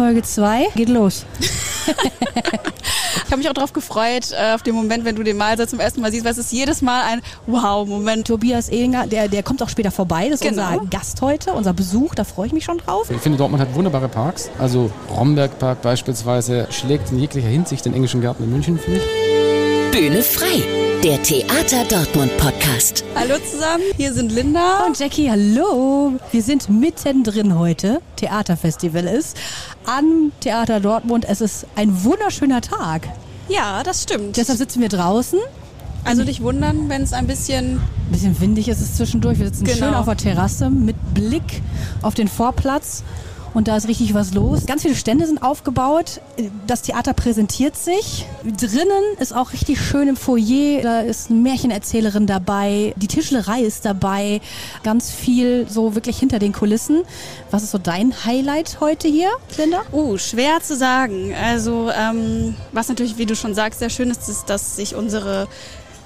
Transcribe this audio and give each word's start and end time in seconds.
Folge 0.00 0.22
2 0.22 0.68
geht 0.76 0.88
los. 0.88 1.26
ich 1.86 3.24
habe 3.26 3.36
mich 3.36 3.50
auch 3.50 3.52
darauf 3.52 3.74
gefreut, 3.74 4.32
äh, 4.32 4.54
auf 4.54 4.62
den 4.62 4.74
Moment, 4.74 5.04
wenn 5.04 5.14
du 5.14 5.22
den 5.22 5.36
Malser 5.36 5.68
zum 5.68 5.78
ersten 5.78 6.00
Mal 6.00 6.10
siehst, 6.10 6.24
weil 6.24 6.32
es 6.32 6.38
ist 6.38 6.50
jedes 6.52 6.80
Mal 6.80 7.02
ein 7.02 7.20
Wow-Moment. 7.46 8.26
Tobias 8.26 8.70
Ehlinger, 8.70 9.06
der, 9.06 9.28
der 9.28 9.42
kommt 9.42 9.62
auch 9.62 9.68
später 9.68 9.90
vorbei. 9.90 10.30
Das 10.30 10.40
ist 10.40 10.48
genau. 10.48 10.72
unser 10.72 10.86
Gast 10.86 11.20
heute, 11.20 11.52
unser 11.52 11.74
Besuch. 11.74 12.14
Da 12.14 12.24
freue 12.24 12.46
ich 12.46 12.54
mich 12.54 12.64
schon 12.64 12.78
drauf. 12.78 13.10
Ich 13.10 13.20
finde, 13.20 13.36
Dortmund 13.36 13.60
hat 13.60 13.74
wunderbare 13.74 14.08
Parks. 14.08 14.48
Also 14.58 14.90
Rombergpark 15.14 15.82
beispielsweise 15.82 16.66
schlägt 16.70 17.12
in 17.12 17.18
jeglicher 17.18 17.48
Hinsicht 17.48 17.84
den 17.84 17.92
englischen 17.92 18.22
Garten 18.22 18.44
in 18.44 18.50
München, 18.50 18.78
finde 18.78 19.00
ich. 19.00 19.29
Bühne 19.92 20.22
frei 20.22 20.62
der 21.02 21.20
Theater 21.20 21.84
Dortmund 21.84 22.36
Podcast. 22.36 23.04
Hallo 23.16 23.34
zusammen, 23.38 23.82
hier 23.96 24.12
sind 24.12 24.30
Linda 24.30 24.86
und 24.86 24.96
Jackie. 24.96 25.28
Hallo. 25.28 26.12
Wir 26.30 26.42
sind 26.42 26.68
mittendrin 26.68 27.58
heute. 27.58 28.00
Theaterfestival 28.14 29.04
ist 29.06 29.36
am 29.86 30.30
Theater 30.38 30.78
Dortmund. 30.78 31.26
Es 31.28 31.40
ist 31.40 31.66
ein 31.74 32.04
wunderschöner 32.04 32.60
Tag. 32.60 33.08
Ja, 33.48 33.82
das 33.82 34.04
stimmt. 34.04 34.36
Deshalb 34.36 34.58
sitzen 34.58 34.80
wir 34.80 34.88
draußen. 34.88 35.40
Also 36.04 36.22
nicht 36.22 36.40
wundern, 36.40 36.88
wenn 36.88 37.02
es 37.02 37.12
ein 37.12 37.26
bisschen... 37.26 37.78
Ein 37.78 38.12
bisschen 38.12 38.40
windig 38.40 38.68
ist 38.68 38.80
es 38.80 38.96
zwischendurch. 38.96 39.40
Wir 39.40 39.46
sitzen 39.46 39.64
genau. 39.64 39.78
schön 39.78 39.94
auf 39.94 40.06
der 40.06 40.16
Terrasse 40.16 40.70
mit 40.70 40.96
Blick 41.14 41.62
auf 42.02 42.14
den 42.14 42.28
Vorplatz 42.28 43.02
und 43.54 43.68
da 43.68 43.76
ist 43.76 43.88
richtig 43.88 44.14
was 44.14 44.32
los. 44.34 44.66
Ganz 44.66 44.82
viele 44.82 44.94
Stände 44.94 45.26
sind 45.26 45.42
aufgebaut. 45.42 46.20
Das 46.66 46.82
Theater 46.82 47.12
präsentiert 47.12 47.76
sich. 47.76 48.26
Drinnen 48.44 49.02
ist 49.18 49.34
auch 49.34 49.52
richtig 49.52 49.80
schön 49.80 50.08
im 50.08 50.16
Foyer. 50.16 50.82
Da 50.82 51.00
ist 51.00 51.30
eine 51.30 51.40
Märchenerzählerin 51.40 52.26
dabei. 52.26 52.94
Die 52.96 53.08
Tischlerei 53.08 53.62
ist 53.62 53.84
dabei. 53.84 54.40
Ganz 54.82 55.10
viel 55.10 55.66
so 55.68 55.94
wirklich 55.94 56.18
hinter 56.18 56.38
den 56.38 56.52
Kulissen. 56.52 57.02
Was 57.50 57.62
ist 57.62 57.72
so 57.72 57.78
dein 57.78 58.24
Highlight 58.24 58.78
heute 58.80 59.08
hier, 59.08 59.30
Linda? 59.56 59.82
Oh, 59.92 60.16
schwer 60.16 60.60
zu 60.62 60.76
sagen. 60.76 61.34
Also, 61.34 61.90
ähm, 61.90 62.54
was 62.72 62.88
natürlich, 62.88 63.18
wie 63.18 63.26
du 63.26 63.34
schon 63.34 63.54
sagst, 63.54 63.80
sehr 63.80 63.90
schön 63.90 64.10
ist, 64.10 64.28
ist, 64.28 64.48
dass 64.48 64.76
sich 64.76 64.94
unsere 64.94 65.48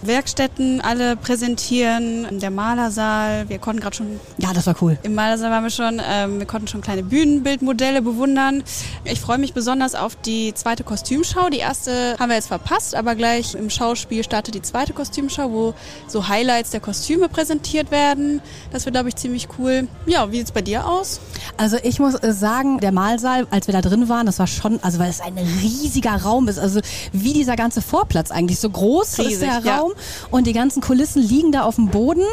Werkstätten 0.07 0.81
alle 0.81 1.17
präsentieren. 1.17 2.27
Der 2.41 2.51
Malersaal, 2.51 3.49
wir 3.49 3.59
konnten 3.59 3.81
gerade 3.81 3.97
schon. 3.97 4.21
Ja, 4.39 4.53
das 4.53 4.67
war 4.67 4.75
cool. 4.81 4.99
Im 5.03 5.15
Malersaal 5.15 5.51
waren 5.51 5.65
wir 5.65 5.71
schon. 5.71 6.01
Ähm, 6.07 6.39
wir 6.39 6.47
konnten 6.47 6.69
schon 6.69 6.81
kleine 6.81 7.03
Bühnenbildmodelle 7.03 8.03
bewundern. 8.03 8.63
Ich 9.05 9.21
freue 9.21 9.39
mich 9.39 9.55
besonders 9.55 9.95
auf 9.95 10.17
die 10.17 10.55
zweite 10.55 10.85
Kostümschau. 10.85 11.49
Die 11.51 11.59
erste 11.59 12.17
haben 12.19 12.29
wir 12.29 12.37
jetzt 12.37 12.49
verpasst, 12.49 12.95
aber 12.95 13.15
gleich 13.15 13.55
im 13.55 13.71
Schauspiel 13.71 14.25
startet 14.25 14.55
die 14.55 14.63
zweite 14.63 14.93
Kostümschau, 14.93 15.51
wo 15.51 15.75
so 16.07 16.29
Highlights 16.29 16.71
der 16.71 16.81
Kostüme 16.81 17.29
präsentiert 17.29 17.91
werden. 17.91 18.41
Das 18.71 18.85
wird, 18.85 18.95
glaube 18.95 19.09
ich, 19.09 19.17
ziemlich 19.17 19.49
cool. 19.59 19.89
Ja, 20.07 20.31
wie 20.31 20.39
sieht 20.39 20.47
es 20.47 20.53
bei 20.53 20.63
dir 20.63 20.87
aus? 20.87 21.21
Also 21.57 21.77
ich 21.83 21.99
muss 21.99 22.15
äh, 22.15 22.33
sagen, 22.33 22.79
der 22.81 22.93
Malsaal, 22.93 23.47
als 23.51 23.67
wir 23.67 23.75
da 23.75 23.81
drin 23.81 24.09
waren, 24.09 24.27
das 24.27 24.39
war 24.39 24.47
schon, 24.47 24.79
also 24.83 24.99
weil 24.99 25.11
es 25.11 25.21
ein 25.21 25.39
riesiger 25.39 26.17
Raum 26.17 26.49
ist, 26.49 26.59
also 26.59 26.81
wie 27.13 27.33
dieser 27.33 27.57
ganze 27.57 27.83
Vorplatz 27.83 28.31
eigentlich, 28.31 28.59
so 28.59 28.71
groß 28.71 29.19
Riesig, 29.19 29.33
ist 29.33 29.43
der 29.43 29.65
Raum 29.65 29.94
und 30.31 30.47
die 30.47 30.53
ganzen 30.53 30.83
Kulissen 30.83 31.23
liegen 31.23 31.53
da 31.53 31.63
auf 31.63 31.77
dem 31.77 31.89
Boden. 31.89 32.25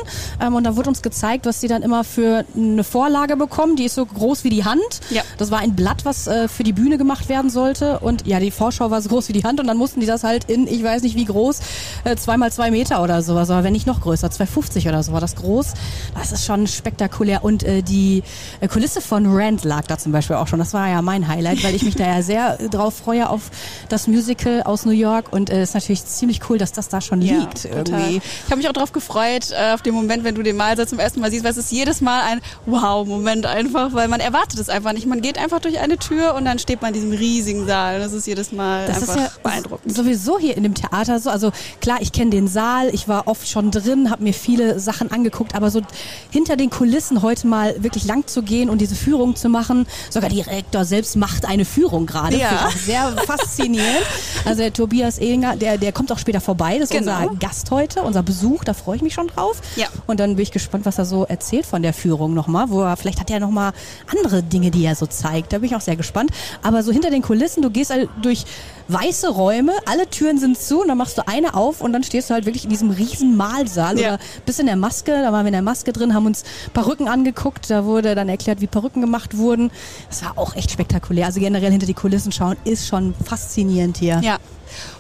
Ähm, 0.41 0.55
und 0.55 0.63
da 0.63 0.75
wurde 0.75 0.89
uns 0.89 1.01
gezeigt, 1.01 1.45
was 1.45 1.61
sie 1.61 1.67
dann 1.67 1.83
immer 1.83 2.03
für 2.03 2.45
eine 2.55 2.83
Vorlage 2.83 3.37
bekommen, 3.37 3.75
die 3.75 3.85
ist 3.85 3.95
so 3.95 4.05
groß 4.05 4.43
wie 4.43 4.49
die 4.49 4.65
Hand. 4.65 4.81
Ja. 5.09 5.21
Das 5.37 5.51
war 5.51 5.59
ein 5.59 5.75
Blatt, 5.75 6.05
was 6.05 6.27
äh, 6.27 6.47
für 6.47 6.63
die 6.63 6.73
Bühne 6.73 6.97
gemacht 6.97 7.29
werden 7.29 7.49
sollte. 7.49 7.99
Und 7.99 8.27
ja, 8.27 8.39
die 8.39 8.51
Vorschau 8.51 8.91
war 8.91 9.01
so 9.01 9.09
groß 9.09 9.29
wie 9.29 9.33
die 9.33 9.43
Hand. 9.43 9.59
Und 9.59 9.67
dann 9.67 9.77
mussten 9.77 9.99
die 9.99 10.05
das 10.05 10.23
halt 10.23 10.45
in, 10.45 10.67
ich 10.67 10.83
weiß 10.83 11.03
nicht 11.03 11.15
wie 11.15 11.25
groß, 11.25 11.59
äh, 12.03 12.15
zweimal 12.15 12.51
zwei 12.51 12.71
Meter 12.71 13.01
oder 13.01 13.21
sowas, 13.21 13.49
aber 13.49 13.63
wenn 13.63 13.73
nicht 13.73 13.87
noch 13.87 14.01
größer, 14.01 14.27
2,50 14.27 14.87
oder 14.87 15.03
so 15.03 15.13
war 15.13 15.21
das 15.21 15.35
groß. 15.35 15.73
Das 16.15 16.31
ist 16.31 16.45
schon 16.45 16.67
spektakulär. 16.67 17.43
Und 17.43 17.63
äh, 17.63 17.81
die 17.81 18.23
äh, 18.59 18.67
Kulisse 18.67 19.01
von 19.01 19.25
Rand 19.27 19.63
lag 19.63 19.85
da 19.87 19.97
zum 19.97 20.11
Beispiel 20.11 20.35
auch 20.35 20.47
schon. 20.47 20.59
Das 20.59 20.73
war 20.73 20.89
ja 20.89 21.01
mein 21.01 21.27
Highlight, 21.27 21.63
weil 21.63 21.75
ich 21.75 21.83
mich 21.83 21.95
da 21.95 22.05
ja 22.05 22.21
sehr 22.31 22.57
drauf 22.69 22.95
freue 22.95 23.29
auf 23.29 23.51
das 23.89 24.07
Musical 24.07 24.63
aus 24.63 24.85
New 24.85 24.91
York. 24.91 25.31
Und 25.31 25.49
es 25.49 25.57
äh, 25.57 25.63
ist 25.63 25.73
natürlich 25.73 26.05
ziemlich 26.05 26.41
cool, 26.49 26.57
dass 26.57 26.71
das 26.71 26.89
da 26.89 27.01
schon 27.01 27.21
ja, 27.21 27.39
liegt 27.39 27.50
irgendwie. 27.65 28.17
Ich 28.17 28.45
habe 28.45 28.57
mich 28.57 28.67
auch 28.67 28.73
darauf 28.73 28.91
gefreut, 28.91 29.51
äh, 29.51 29.73
auf 29.73 29.81
den 29.81 29.93
Moment, 29.93 30.23
wenn 30.23 30.35
du 30.35 30.43
den 30.43 30.55
Malser 30.55 30.87
zum 30.87 30.99
ersten 30.99 31.19
Mal 31.19 31.31
siehst, 31.31 31.43
weil 31.43 31.51
es 31.51 31.57
ist 31.57 31.71
jedes 31.71 32.01
Mal 32.01 32.21
ein 32.23 32.41
Wow-Moment 32.65 33.45
einfach, 33.45 33.93
weil 33.93 34.07
man 34.07 34.19
erwartet 34.19 34.59
es 34.59 34.69
einfach 34.69 34.93
nicht. 34.93 35.05
Man 35.05 35.21
geht 35.21 35.37
einfach 35.37 35.59
durch 35.59 35.79
eine 35.79 35.97
Tür 35.97 36.35
und 36.35 36.45
dann 36.45 36.59
steht 36.59 36.81
man 36.81 36.89
in 36.89 37.01
diesem 37.01 37.11
riesigen 37.11 37.65
Saal. 37.65 37.99
Das 37.99 38.13
ist 38.13 38.27
jedes 38.27 38.51
Mal 38.51 38.87
das 38.87 39.01
einfach 39.01 39.15
ist 39.15 39.21
ja 39.21 39.31
beeindruckend. 39.43 39.95
Sowieso 39.95 40.39
hier 40.39 40.57
in 40.57 40.63
dem 40.63 40.73
Theater 40.73 41.19
so. 41.19 41.29
Also 41.29 41.51
klar, 41.81 41.97
ich 42.01 42.11
kenne 42.11 42.31
den 42.31 42.47
Saal, 42.47 42.89
ich 42.93 43.07
war 43.07 43.27
oft 43.27 43.47
schon 43.47 43.71
drin, 43.71 44.09
habe 44.09 44.23
mir 44.23 44.33
viele 44.33 44.79
Sachen 44.79 45.11
angeguckt, 45.11 45.55
aber 45.55 45.69
so 45.71 45.81
hinter 46.29 46.55
den 46.55 46.69
Kulissen 46.69 47.21
heute 47.21 47.47
mal 47.47 47.75
wirklich 47.83 48.05
lang 48.05 48.27
zu 48.27 48.43
gehen 48.43 48.69
und 48.69 48.81
diese 48.81 48.95
Führung 48.95 49.35
zu 49.35 49.49
machen. 49.49 49.87
Sogar 50.09 50.29
der 50.29 50.43
Direktor 50.43 50.85
selbst 50.85 51.15
macht 51.15 51.45
eine 51.45 51.65
Führung 51.65 52.05
gerade. 52.05 52.37
Ja. 52.37 52.67
Auch 52.67 52.71
sehr 52.71 53.15
faszinierend. 53.25 53.81
Also 54.43 54.61
der 54.61 54.73
Tobias 54.73 55.19
Ehlinger, 55.19 55.55
der, 55.55 55.77
der 55.77 55.91
kommt 55.91 56.11
auch 56.11 56.17
später 56.17 56.41
vorbei. 56.41 56.79
Das 56.79 56.89
ist 56.89 56.97
genau. 56.97 57.21
unser 57.21 57.35
Gast 57.41 57.71
heute, 57.71 58.03
unser 58.03 58.23
Besuch. 58.23 58.63
Da 58.63 58.73
freue 58.73 58.95
ich 58.95 59.01
mich 59.01 59.13
schon 59.13 59.27
drauf. 59.27 59.59
Ja. 59.75 59.87
Und 60.07 60.21
dann 60.21 60.35
bin 60.35 60.43
ich 60.43 60.51
gespannt, 60.51 60.85
was 60.85 60.97
er 60.97 61.05
so 61.05 61.25
erzählt 61.25 61.65
von 61.65 61.81
der 61.81 61.93
Führung 61.93 62.33
nochmal. 62.33 62.69
Wo 62.69 62.81
er, 62.81 62.95
vielleicht 62.95 63.19
hat 63.19 63.29
er 63.29 63.41
nochmal 63.41 63.73
andere 64.09 64.43
Dinge, 64.43 64.71
die 64.71 64.85
er 64.85 64.95
so 64.95 65.07
zeigt. 65.07 65.51
Da 65.51 65.57
bin 65.57 65.65
ich 65.65 65.75
auch 65.75 65.81
sehr 65.81 65.97
gespannt. 65.97 66.31
Aber 66.61 66.83
so 66.83 66.93
hinter 66.93 67.09
den 67.09 67.21
Kulissen, 67.21 67.61
du 67.61 67.69
gehst 67.69 67.91
halt 67.91 68.09
durch 68.21 68.45
weiße 68.91 69.29
Räume, 69.29 69.73
alle 69.85 70.09
Türen 70.09 70.37
sind 70.37 70.57
zu 70.57 70.81
und 70.81 70.87
dann 70.87 70.97
machst 70.97 71.17
du 71.17 71.27
eine 71.27 71.53
auf 71.53 71.81
und 71.81 71.93
dann 71.93 72.03
stehst 72.03 72.29
du 72.29 72.33
halt 72.33 72.45
wirklich 72.45 72.63
in 72.63 72.69
diesem 72.69 72.91
riesen 72.91 73.37
Mahlsaal 73.37 73.99
ja. 73.99 74.15
oder 74.15 74.19
bist 74.45 74.59
in 74.59 74.65
der 74.65 74.75
Maske, 74.75 75.11
da 75.11 75.31
waren 75.31 75.45
wir 75.45 75.49
in 75.49 75.53
der 75.53 75.61
Maske 75.61 75.93
drin, 75.93 76.13
haben 76.13 76.25
uns 76.25 76.43
Perücken 76.73 77.07
angeguckt, 77.07 77.69
da 77.69 77.85
wurde 77.85 78.15
dann 78.15 78.29
erklärt, 78.29 78.61
wie 78.61 78.67
Perücken 78.67 79.01
gemacht 79.01 79.37
wurden. 79.37 79.71
Das 80.09 80.23
war 80.23 80.37
auch 80.37 80.55
echt 80.55 80.71
spektakulär. 80.71 81.25
Also 81.25 81.39
generell 81.39 81.71
hinter 81.71 81.85
die 81.85 81.93
Kulissen 81.93 82.31
schauen 82.31 82.57
ist 82.63 82.87
schon 82.87 83.13
faszinierend 83.25 83.97
hier. 83.97 84.19
Ja. 84.23 84.37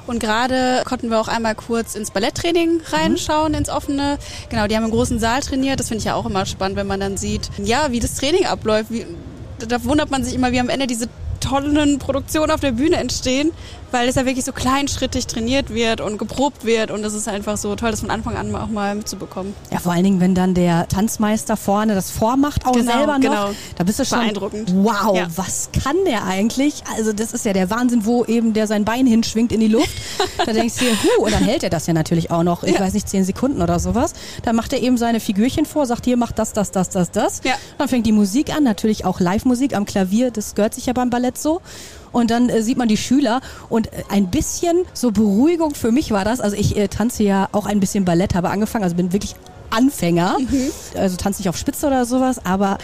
Und 0.07 0.19
gerade 0.19 0.83
konnten 0.85 1.09
wir 1.09 1.19
auch 1.19 1.27
einmal 1.27 1.55
kurz 1.55 1.95
ins 1.95 2.11
Balletttraining 2.11 2.81
reinschauen, 2.91 3.53
mhm. 3.53 3.59
ins 3.59 3.69
offene. 3.69 4.17
Genau, 4.49 4.67
die 4.67 4.75
haben 4.75 4.83
im 4.83 4.91
großen 4.91 5.19
Saal 5.19 5.41
trainiert. 5.41 5.79
Das 5.79 5.87
finde 5.87 5.99
ich 5.99 6.05
ja 6.05 6.15
auch 6.15 6.25
immer 6.25 6.45
spannend, 6.45 6.77
wenn 6.77 6.87
man 6.87 6.99
dann 6.99 7.17
sieht, 7.17 7.49
ja, 7.57 7.91
wie 7.91 7.99
das 7.99 8.15
Training 8.15 8.45
abläuft. 8.45 8.91
Wie, 8.91 9.05
da 9.59 9.83
wundert 9.83 10.11
man 10.11 10.23
sich 10.23 10.33
immer, 10.33 10.51
wie 10.51 10.59
am 10.59 10.69
Ende 10.69 10.87
diese 10.87 11.07
tollen 11.51 11.99
Produktionen 11.99 12.51
auf 12.51 12.61
der 12.61 12.71
Bühne 12.71 12.95
entstehen, 12.95 13.51
weil 13.91 14.07
es 14.07 14.15
ja 14.15 14.25
wirklich 14.25 14.45
so 14.45 14.53
kleinschrittig 14.53 15.27
trainiert 15.27 15.73
wird 15.73 15.99
und 15.99 16.17
geprobt 16.17 16.63
wird 16.63 16.91
und 16.91 17.01
das 17.01 17.13
ist 17.13 17.27
einfach 17.27 17.57
so 17.57 17.75
toll, 17.75 17.91
das 17.91 17.99
von 17.99 18.09
Anfang 18.09 18.37
an 18.37 18.55
auch 18.55 18.67
mal 18.67 18.95
mitzubekommen. 18.95 19.53
Ja, 19.69 19.79
vor 19.79 19.91
allen 19.91 20.03
Dingen, 20.03 20.19
wenn 20.21 20.33
dann 20.33 20.53
der 20.53 20.87
Tanzmeister 20.87 21.57
vorne 21.57 21.93
das 21.93 22.09
vormacht, 22.09 22.65
auch 22.65 22.71
genau, 22.71 22.91
selber 22.91 23.19
noch, 23.19 23.29
genau. 23.29 23.49
da 23.75 23.83
bist 23.83 23.99
du 23.99 24.05
schon 24.05 24.19
beeindruckend. 24.19 24.73
Wow, 24.73 25.17
ja. 25.17 25.27
was 25.35 25.69
kann 25.83 25.97
der 26.05 26.25
eigentlich? 26.25 26.83
Also 26.95 27.11
das 27.11 27.33
ist 27.33 27.43
ja 27.43 27.51
der 27.51 27.69
Wahnsinn, 27.69 28.05
wo 28.05 28.23
eben 28.25 28.53
der 28.53 28.67
sein 28.67 28.85
Bein 28.85 29.05
hinschwingt 29.05 29.51
in 29.51 29.59
die 29.59 29.67
Luft. 29.67 29.91
da 30.45 30.53
denkst 30.53 30.75
du 30.77 30.85
dir, 30.85 30.91
huh, 30.91 31.25
und 31.25 31.33
dann 31.33 31.43
hält 31.43 31.63
er 31.63 31.69
das 31.69 31.85
ja 31.87 31.93
natürlich 31.93 32.31
auch 32.31 32.43
noch, 32.43 32.63
ich 32.63 32.75
ja. 32.75 32.79
weiß 32.79 32.93
nicht, 32.93 33.09
zehn 33.09 33.25
Sekunden 33.25 33.61
oder 33.61 33.79
sowas. 33.79 34.13
Dann 34.43 34.55
macht 34.55 34.71
er 34.71 34.81
eben 34.81 34.97
seine 34.97 35.19
Figürchen 35.19 35.65
vor, 35.65 35.85
sagt 35.85 36.05
hier, 36.05 36.15
mach 36.15 36.31
das, 36.31 36.53
das, 36.53 36.71
das, 36.71 36.89
das, 36.89 37.11
das. 37.11 37.41
Ja. 37.43 37.55
Dann 37.77 37.89
fängt 37.89 38.05
die 38.05 38.13
Musik 38.13 38.55
an, 38.55 38.63
natürlich 38.63 39.03
auch 39.03 39.19
Live-Musik 39.19 39.75
am 39.75 39.85
Klavier, 39.85 40.31
das 40.31 40.55
gehört 40.55 40.73
sich 40.73 40.85
ja 40.85 40.93
beim 40.93 41.09
Ballett 41.09 41.37
so. 41.41 41.61
Und 42.11 42.29
dann 42.29 42.49
äh, 42.49 42.61
sieht 42.61 42.77
man 42.77 42.87
die 42.87 42.97
Schüler 42.97 43.41
und 43.69 43.87
äh, 43.87 44.03
ein 44.09 44.29
bisschen 44.29 44.85
so 44.93 45.11
Beruhigung 45.11 45.75
für 45.75 45.91
mich 45.91 46.11
war 46.11 46.25
das. 46.25 46.41
Also 46.41 46.55
ich 46.55 46.77
äh, 46.77 46.87
tanze 46.87 47.23
ja 47.23 47.47
auch 47.51 47.65
ein 47.65 47.79
bisschen 47.79 48.05
Ballett, 48.05 48.35
habe 48.35 48.49
angefangen, 48.49 48.83
also 48.83 48.95
bin 48.95 49.13
wirklich 49.13 49.35
Anfänger. 49.69 50.37
Mhm. 50.39 50.71
Also 50.95 51.15
tanze 51.15 51.41
nicht 51.41 51.49
auf 51.49 51.57
Spitze 51.57 51.87
oder 51.87 52.05
sowas, 52.05 52.45
aber 52.45 52.77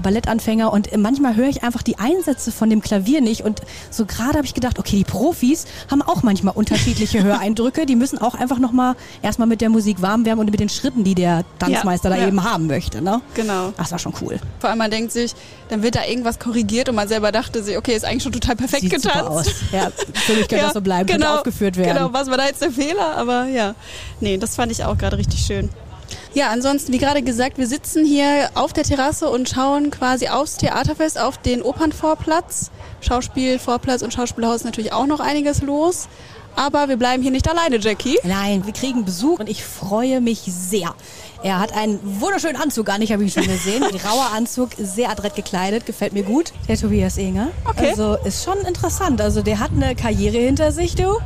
Ballettanfänger 0.00 0.72
und 0.72 0.96
manchmal 0.96 1.36
höre 1.36 1.48
ich 1.48 1.62
einfach 1.62 1.82
die 1.82 1.98
Einsätze 1.98 2.52
von 2.52 2.70
dem 2.70 2.80
Klavier 2.80 3.20
nicht 3.20 3.42
und 3.42 3.60
so 3.90 4.06
gerade 4.06 4.34
habe 4.34 4.46
ich 4.46 4.54
gedacht, 4.54 4.78
okay, 4.78 4.96
die 4.96 5.04
Profis 5.04 5.66
haben 5.90 6.02
auch 6.02 6.22
manchmal 6.22 6.54
unterschiedliche 6.54 7.22
Höreindrücke, 7.24 7.86
die 7.86 7.96
müssen 7.96 8.18
auch 8.18 8.34
einfach 8.34 8.58
nochmal 8.58 8.96
erstmal 9.22 9.48
mit 9.48 9.60
der 9.60 9.70
Musik 9.70 10.02
warm 10.02 10.24
werden 10.24 10.40
und 10.40 10.50
mit 10.50 10.60
den 10.60 10.68
Schritten, 10.68 11.04
die 11.04 11.14
der 11.14 11.44
Tanzmeister 11.58 12.10
ja, 12.10 12.16
da 12.16 12.22
ja. 12.22 12.28
eben 12.28 12.44
haben 12.44 12.66
möchte. 12.66 13.02
Ne? 13.02 13.20
Genau. 13.34 13.72
Das 13.76 13.92
war 13.92 13.98
schon 13.98 14.14
cool. 14.20 14.38
Vor 14.58 14.70
allem 14.70 14.78
man 14.78 14.90
denkt 14.90 15.12
sich, 15.12 15.34
dann 15.68 15.82
wird 15.82 15.96
da 15.96 16.04
irgendwas 16.04 16.38
korrigiert 16.38 16.88
und 16.88 16.94
man 16.94 17.08
selber 17.08 17.32
dachte 17.32 17.62
sich, 17.62 17.76
okay, 17.76 17.94
ist 17.94 18.04
eigentlich 18.04 18.22
schon 18.22 18.32
total 18.32 18.56
perfekt 18.56 18.82
Sieht 18.82 18.92
getanzt. 18.92 19.16
Super 19.16 19.30
aus. 19.30 19.46
Ja, 19.72 19.90
für 20.14 20.32
mich 20.32 20.48
könnte 20.48 20.56
ja, 20.56 20.64
das 20.64 20.74
so 20.74 20.80
bleiben, 20.80 21.06
genau, 21.06 21.36
aufgeführt 21.36 21.76
werden. 21.76 21.96
Genau, 21.96 22.12
was 22.12 22.28
war 22.28 22.36
da 22.36 22.46
jetzt 22.46 22.62
der 22.62 22.70
Fehler? 22.70 23.16
Aber 23.16 23.46
ja, 23.46 23.74
nee, 24.20 24.36
das 24.36 24.56
fand 24.56 24.72
ich 24.72 24.84
auch 24.84 24.96
gerade 24.98 25.18
richtig 25.18 25.40
schön. 25.40 25.70
Ja, 26.34 26.48
ansonsten, 26.50 26.92
wie 26.92 26.98
gerade 26.98 27.22
gesagt, 27.22 27.58
wir 27.58 27.66
sitzen 27.66 28.04
hier 28.04 28.50
auf 28.54 28.72
der 28.72 28.84
Terrasse 28.84 29.30
und 29.30 29.48
schauen 29.48 29.90
quasi 29.90 30.28
aufs 30.28 30.56
Theaterfest, 30.56 31.18
auf 31.18 31.38
den 31.38 31.62
Opernvorplatz. 31.62 32.70
Schauspielvorplatz 33.00 34.02
und 34.02 34.12
Schauspielhaus 34.12 34.56
ist 34.56 34.64
natürlich 34.64 34.92
auch 34.92 35.06
noch 35.06 35.20
einiges 35.20 35.62
los. 35.62 36.08
Aber 36.56 36.88
wir 36.88 36.96
bleiben 36.96 37.22
hier 37.22 37.32
nicht 37.32 37.48
alleine, 37.48 37.78
Jackie. 37.78 38.18
Nein, 38.22 38.64
wir 38.64 38.72
kriegen 38.72 39.04
Besuch 39.04 39.40
und 39.40 39.48
ich 39.48 39.64
freue 39.64 40.20
mich 40.20 40.40
sehr. 40.46 40.94
Er 41.44 41.60
hat 41.60 41.76
einen 41.76 42.00
wunderschönen 42.22 42.56
Anzug 42.56 42.88
an, 42.88 43.02
ich 43.02 43.12
habe 43.12 43.22
ihn 43.22 43.28
schon 43.28 43.46
gesehen. 43.46 43.82
Grauer 44.02 44.30
Anzug, 44.34 44.70
sehr 44.78 45.10
adrett 45.10 45.36
gekleidet, 45.36 45.84
gefällt 45.84 46.14
mir 46.14 46.22
gut. 46.22 46.54
Der 46.68 46.78
Tobias 46.78 47.18
Enger. 47.18 47.48
Okay. 47.66 47.90
Also 47.90 48.16
ist 48.24 48.44
schon 48.44 48.56
interessant. 48.66 49.20
Also 49.20 49.42
der 49.42 49.60
hat 49.60 49.70
eine 49.72 49.94
Karriere 49.94 50.38
hinter 50.38 50.72
sich, 50.72 50.94
du. 50.94 51.18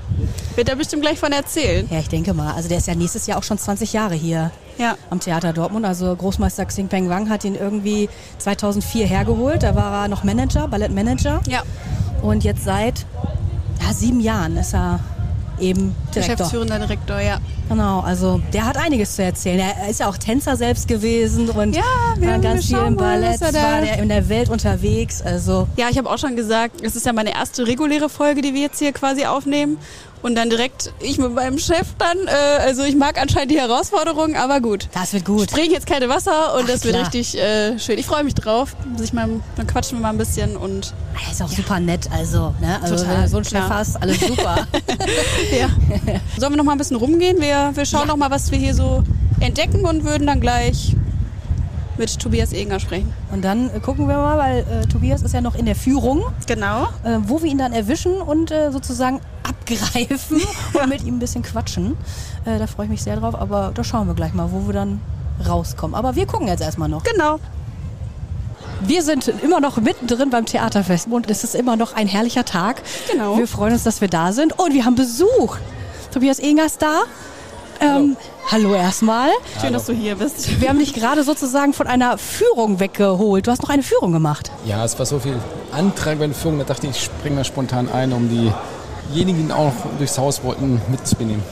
Wird 0.56 0.68
er 0.68 0.74
bestimmt 0.74 1.02
gleich 1.02 1.20
von 1.20 1.30
erzählen. 1.30 1.86
Ja, 1.88 2.00
ich 2.00 2.08
denke 2.08 2.34
mal. 2.34 2.52
Also 2.54 2.68
der 2.68 2.78
ist 2.78 2.88
ja 2.88 2.96
nächstes 2.96 3.28
Jahr 3.28 3.38
auch 3.38 3.44
schon 3.44 3.58
20 3.58 3.92
Jahre 3.92 4.16
hier 4.16 4.50
ja. 4.76 4.96
am 5.08 5.20
Theater 5.20 5.52
Dortmund. 5.52 5.86
Also 5.86 6.16
Großmeister 6.16 6.64
Xing 6.64 6.88
Peng 6.88 7.08
Wang 7.08 7.30
hat 7.30 7.44
ihn 7.44 7.54
irgendwie 7.54 8.08
2004 8.38 9.06
hergeholt. 9.06 9.62
Da 9.62 9.76
war 9.76 10.02
er 10.02 10.08
noch 10.08 10.24
Manager, 10.24 10.66
Ballettmanager. 10.66 11.42
Ja. 11.46 11.62
Und 12.22 12.42
jetzt 12.42 12.64
seit 12.64 13.06
ja, 13.80 13.92
sieben 13.92 14.18
Jahren 14.18 14.56
ist 14.56 14.74
er 14.74 14.98
eben 15.60 15.94
Direktor. 16.14 16.22
Geschäftsführender 16.22 16.78
Direktor, 16.78 17.20
ja. 17.20 17.38
Genau, 17.68 18.00
also 18.00 18.40
der 18.52 18.64
hat 18.64 18.76
einiges 18.78 19.16
zu 19.16 19.22
erzählen. 19.22 19.60
Er 19.60 19.88
ist 19.88 20.00
ja 20.00 20.08
auch 20.08 20.16
Tänzer 20.16 20.56
selbst 20.56 20.88
gewesen 20.88 21.50
und 21.50 21.76
ja, 21.76 21.82
wir, 22.16 22.38
ganz 22.38 22.66
viel 22.66 22.78
im 22.78 22.96
Ballett, 22.96 23.40
war 23.40 23.52
der 23.52 23.98
in 23.98 24.08
der 24.08 24.28
Welt 24.28 24.48
unterwegs. 24.48 25.20
Also 25.20 25.68
ja, 25.76 25.88
ich 25.90 25.98
habe 25.98 26.08
auch 26.08 26.18
schon 26.18 26.34
gesagt, 26.34 26.80
es 26.82 26.96
ist 26.96 27.04
ja 27.04 27.12
meine 27.12 27.34
erste 27.34 27.66
reguläre 27.66 28.08
Folge, 28.08 28.40
die 28.40 28.54
wir 28.54 28.62
jetzt 28.62 28.78
hier 28.78 28.92
quasi 28.92 29.26
aufnehmen. 29.26 29.76
Und 30.22 30.34
dann 30.34 30.50
direkt 30.50 30.92
ich 31.00 31.18
mit 31.18 31.34
meinem 31.34 31.58
Chef 31.58 31.86
dann, 31.98 32.16
äh, 32.26 32.62
also 32.62 32.82
ich 32.82 32.96
mag 32.96 33.20
anscheinend 33.20 33.52
die 33.52 33.60
Herausforderung, 33.60 34.36
aber 34.36 34.60
gut. 34.60 34.88
Das 34.92 35.12
wird 35.12 35.24
gut. 35.24 35.50
Springen 35.50 35.72
jetzt 35.72 35.86
kalte 35.86 36.08
Wasser 36.08 36.54
und 36.54 36.64
Ach, 36.64 36.68
das 36.68 36.84
wird 36.84 36.94
klar. 36.94 37.06
richtig 37.06 37.38
äh, 37.38 37.78
schön. 37.78 37.98
Ich 37.98 38.06
freue 38.06 38.24
mich 38.24 38.34
drauf. 38.34 38.74
Sich 38.96 39.12
mal, 39.12 39.28
dann 39.56 39.66
quatschen 39.66 39.98
wir 39.98 40.02
mal 40.02 40.10
ein 40.10 40.18
bisschen 40.18 40.56
und. 40.56 40.92
Er 41.24 41.32
ist 41.32 41.42
auch 41.42 41.50
ja. 41.50 41.56
super 41.56 41.80
nett, 41.80 42.08
also, 42.12 42.54
ne? 42.60 42.78
also 42.82 42.96
Total, 42.96 43.28
so 43.28 43.36
einen 43.36 43.44
Chef 43.44 43.68
hast, 43.68 43.96
alles 44.02 44.20
super. 44.20 44.66
ja. 45.58 45.68
Sollen 46.36 46.52
wir 46.52 46.56
noch 46.56 46.64
mal 46.64 46.72
ein 46.72 46.78
bisschen 46.78 46.96
rumgehen? 46.96 47.40
Wir, 47.40 47.72
wir 47.74 47.86
schauen 47.86 48.02
ja. 48.02 48.06
noch 48.06 48.16
mal, 48.16 48.30
was 48.30 48.50
wir 48.50 48.58
hier 48.58 48.74
so 48.74 49.02
entdecken 49.40 49.84
und 49.84 50.04
würden 50.04 50.26
dann 50.26 50.40
gleich 50.40 50.94
mit 51.98 52.18
Tobias 52.18 52.52
Eger 52.52 52.80
sprechen. 52.80 53.12
Und 53.32 53.44
dann 53.44 53.70
äh, 53.74 53.80
gucken 53.80 54.08
wir 54.08 54.16
mal, 54.16 54.38
weil 54.38 54.58
äh, 54.60 54.86
Tobias 54.86 55.22
ist 55.22 55.34
ja 55.34 55.40
noch 55.40 55.54
in 55.54 55.66
der 55.66 55.74
Führung. 55.74 56.24
Genau. 56.46 56.84
Äh, 57.04 57.18
wo 57.24 57.42
wir 57.42 57.50
ihn 57.50 57.58
dann 57.58 57.72
erwischen 57.72 58.14
und 58.14 58.50
äh, 58.50 58.70
sozusagen 58.70 59.20
abgreifen 59.68 60.40
und 60.72 60.88
mit 60.88 61.04
ihm 61.04 61.16
ein 61.16 61.18
bisschen 61.18 61.42
quatschen. 61.42 61.96
Äh, 62.44 62.58
da 62.58 62.66
freue 62.66 62.86
ich 62.86 62.90
mich 62.90 63.02
sehr 63.02 63.16
drauf, 63.16 63.34
aber 63.34 63.72
da 63.74 63.84
schauen 63.84 64.06
wir 64.06 64.14
gleich 64.14 64.34
mal, 64.34 64.50
wo 64.52 64.66
wir 64.66 64.74
dann 64.74 65.00
rauskommen. 65.46 65.94
Aber 65.94 66.16
wir 66.16 66.26
gucken 66.26 66.48
jetzt 66.48 66.60
erstmal 66.60 66.88
noch. 66.88 67.02
Genau. 67.02 67.38
Wir 68.80 69.02
sind 69.02 69.28
immer 69.42 69.60
noch 69.60 69.76
mittendrin 69.78 70.30
beim 70.30 70.46
Theaterfest 70.46 71.08
und 71.08 71.28
es 71.28 71.42
ist 71.42 71.54
immer 71.54 71.76
noch 71.76 71.94
ein 71.94 72.06
herrlicher 72.06 72.44
Tag. 72.44 72.82
Genau. 73.10 73.36
Wir 73.36 73.48
freuen 73.48 73.72
uns, 73.72 73.82
dass 73.82 74.00
wir 74.00 74.08
da 74.08 74.32
sind 74.32 74.58
und 74.58 74.72
wir 74.72 74.84
haben 74.84 74.94
Besuch. 74.94 75.56
Tobias 76.12 76.38
Engers 76.38 76.78
da. 76.78 77.02
Ähm, 77.80 78.16
hallo. 78.50 78.70
hallo. 78.70 78.74
erstmal. 78.74 79.28
Schön, 79.28 79.62
hallo. 79.62 79.72
dass 79.74 79.86
du 79.86 79.92
hier 79.92 80.16
bist. 80.16 80.60
Wir 80.60 80.68
haben 80.68 80.78
dich 80.78 80.94
gerade 80.94 81.22
sozusagen 81.22 81.72
von 81.72 81.86
einer 81.86 82.18
Führung 82.18 82.80
weggeholt. 82.80 83.46
Du 83.46 83.50
hast 83.50 83.62
noch 83.62 83.68
eine 83.68 83.82
Führung 83.82 84.12
gemacht. 84.12 84.50
Ja, 84.64 84.84
es 84.84 84.98
war 84.98 85.06
so 85.06 85.18
viel 85.18 85.36
Antrag 85.72 86.18
bei 86.18 86.26
der 86.26 86.34
Führung, 86.34 86.58
da 86.58 86.64
dachte 86.64 86.86
ich, 86.86 86.96
ich 86.96 87.04
springe 87.04 87.36
mal 87.36 87.44
spontan 87.44 87.88
ein, 87.88 88.12
um 88.12 88.28
diejenigen, 89.14 89.48
die 89.48 89.52
auch 89.52 89.72
durchs 89.98 90.18
Haus 90.18 90.42
wollten, 90.42 90.80
mitzunehmen. 90.90 91.42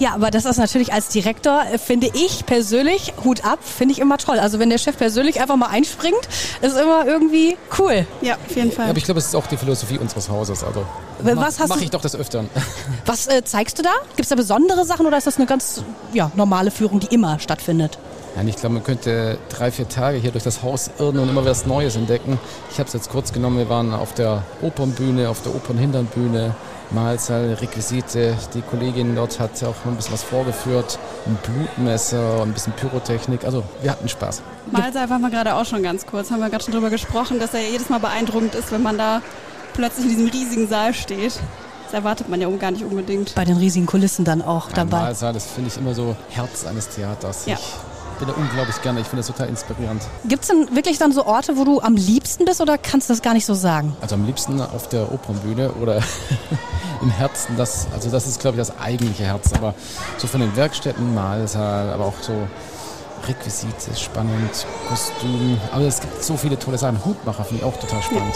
Ja, 0.00 0.14
aber 0.14 0.30
das 0.30 0.46
ist 0.46 0.56
natürlich 0.56 0.94
als 0.94 1.08
Direktor, 1.08 1.62
äh, 1.70 1.76
finde 1.76 2.10
ich 2.14 2.46
persönlich, 2.46 3.12
Hut 3.22 3.44
ab, 3.44 3.58
finde 3.62 3.92
ich 3.92 3.98
immer 3.98 4.16
toll. 4.16 4.38
Also 4.38 4.58
wenn 4.58 4.70
der 4.70 4.78
Chef 4.78 4.96
persönlich 4.96 5.42
einfach 5.42 5.56
mal 5.56 5.68
einspringt, 5.68 6.20
ist 6.62 6.74
immer 6.74 7.06
irgendwie 7.06 7.58
cool. 7.78 8.06
Ja, 8.22 8.36
auf 8.36 8.56
jeden 8.56 8.72
Fall. 8.72 8.86
Ja, 8.86 8.90
aber 8.90 8.98
ich 8.98 9.04
glaube, 9.04 9.20
es 9.20 9.26
ist 9.26 9.36
auch 9.36 9.46
die 9.46 9.58
Philosophie 9.58 9.98
unseres 9.98 10.30
Hauses. 10.30 10.64
Also 10.64 10.86
was 11.22 11.58
mach, 11.58 11.68
mache 11.68 11.84
ich 11.84 11.90
doch 11.90 12.00
das 12.00 12.16
öfteren. 12.16 12.48
Was 13.04 13.26
äh, 13.26 13.44
zeigst 13.44 13.78
du 13.78 13.82
da? 13.82 13.90
Gibt 14.16 14.20
es 14.20 14.28
da 14.28 14.36
besondere 14.36 14.86
Sachen 14.86 15.04
oder 15.04 15.18
ist 15.18 15.26
das 15.26 15.36
eine 15.36 15.44
ganz 15.44 15.82
ja, 16.14 16.30
normale 16.34 16.70
Führung, 16.70 17.00
die 17.00 17.14
immer 17.14 17.38
stattfindet? 17.38 17.98
Ja, 18.36 18.42
ich 18.42 18.56
glaube, 18.56 18.76
man 18.76 18.84
könnte 18.84 19.36
drei, 19.50 19.70
vier 19.70 19.86
Tage 19.86 20.16
hier 20.16 20.30
durch 20.30 20.44
das 20.44 20.62
Haus 20.62 20.90
irren 20.98 21.18
und 21.18 21.28
immer 21.28 21.44
was 21.44 21.66
Neues 21.66 21.96
entdecken. 21.96 22.38
Ich 22.70 22.78
habe 22.78 22.86
es 22.86 22.94
jetzt 22.94 23.10
kurz 23.10 23.32
genommen, 23.32 23.58
wir 23.58 23.68
waren 23.68 23.92
auf 23.92 24.14
der 24.14 24.44
Opernbühne, 24.62 25.28
auf 25.28 25.42
der 25.42 25.54
Opernhinternbühne, 25.54 26.54
Mahlsaal, 26.90 27.54
Requisite. 27.54 28.36
Die 28.54 28.62
Kollegin 28.62 29.14
dort 29.14 29.38
hat 29.38 29.62
auch 29.62 29.74
ein 29.86 29.96
bisschen 29.96 30.12
was 30.12 30.22
vorgeführt. 30.22 30.98
Ein 31.26 31.38
Blutmesser, 31.42 32.42
ein 32.42 32.52
bisschen 32.52 32.72
Pyrotechnik. 32.72 33.44
Also 33.44 33.62
wir 33.82 33.92
hatten 33.92 34.08
Spaß. 34.08 34.42
Mahlsaal 34.70 35.08
waren 35.10 35.20
wir 35.20 35.30
gerade 35.30 35.54
auch 35.54 35.64
schon 35.64 35.82
ganz 35.82 36.06
kurz. 36.06 36.30
Haben 36.30 36.40
wir 36.40 36.50
gerade 36.50 36.64
schon 36.64 36.74
drüber 36.74 36.90
gesprochen, 36.90 37.38
dass 37.38 37.54
er 37.54 37.68
jedes 37.68 37.88
Mal 37.88 38.00
beeindruckend 38.00 38.54
ist, 38.54 38.72
wenn 38.72 38.82
man 38.82 38.98
da 38.98 39.22
plötzlich 39.74 40.06
in 40.06 40.10
diesem 40.10 40.28
riesigen 40.28 40.68
Saal 40.68 40.94
steht. 40.94 41.38
Das 41.84 41.94
erwartet 41.94 42.28
man 42.28 42.40
ja 42.40 42.48
gar 42.50 42.70
nicht 42.70 42.84
unbedingt. 42.84 43.34
Bei 43.34 43.44
den 43.44 43.56
riesigen 43.56 43.86
Kulissen 43.86 44.24
dann 44.24 44.42
auch 44.42 44.68
ja, 44.68 44.76
dabei. 44.76 44.98
Mahlsaal, 44.98 45.32
das 45.32 45.46
finde 45.46 45.70
ich 45.70 45.76
immer 45.76 45.94
so 45.94 46.16
Herz 46.28 46.64
eines 46.66 46.88
Theaters. 46.88 47.46
Ja. 47.46 47.54
Ich 47.54 47.89
bin 48.20 48.28
da 48.28 48.34
unglaublich 48.34 48.80
gerne. 48.82 49.00
Ich 49.00 49.06
finde 49.06 49.20
das 49.20 49.26
total 49.26 49.48
inspirierend. 49.48 50.02
Gibt 50.26 50.42
es 50.42 50.48
denn 50.48 50.74
wirklich 50.76 50.98
dann 50.98 51.12
so 51.12 51.26
Orte, 51.26 51.56
wo 51.56 51.64
du 51.64 51.80
am 51.80 51.96
liebsten 51.96 52.44
bist 52.44 52.60
oder 52.60 52.78
kannst 52.78 53.08
du 53.08 53.14
das 53.14 53.22
gar 53.22 53.34
nicht 53.34 53.46
so 53.46 53.54
sagen? 53.54 53.96
Also 54.00 54.14
am 54.14 54.24
liebsten 54.24 54.60
auf 54.60 54.88
der 54.88 55.12
Opernbühne 55.12 55.72
oder 55.72 55.96
im 57.02 57.10
Herzen. 57.10 57.56
Das, 57.56 57.88
also 57.92 58.10
das 58.10 58.26
ist, 58.26 58.40
glaube 58.40 58.60
ich, 58.60 58.66
das 58.66 58.78
eigentliche 58.78 59.24
Herz. 59.24 59.52
Aber 59.54 59.74
so 60.18 60.26
von 60.28 60.40
den 60.40 60.54
Werkstätten, 60.54 61.14
Mahlsaal, 61.14 61.92
aber 61.92 62.04
auch 62.04 62.20
so 62.20 62.34
Requisite, 63.28 63.94
spannend, 63.96 64.66
Kostüm. 64.88 65.58
Aber 65.72 65.84
es 65.84 66.00
gibt 66.00 66.22
so 66.22 66.36
viele 66.36 66.58
tolle 66.58 66.78
Sachen. 66.78 67.04
Hutmacher 67.04 67.44
finde 67.44 67.62
ich 67.62 67.68
auch 67.68 67.76
total 67.78 68.02
spannend. 68.02 68.34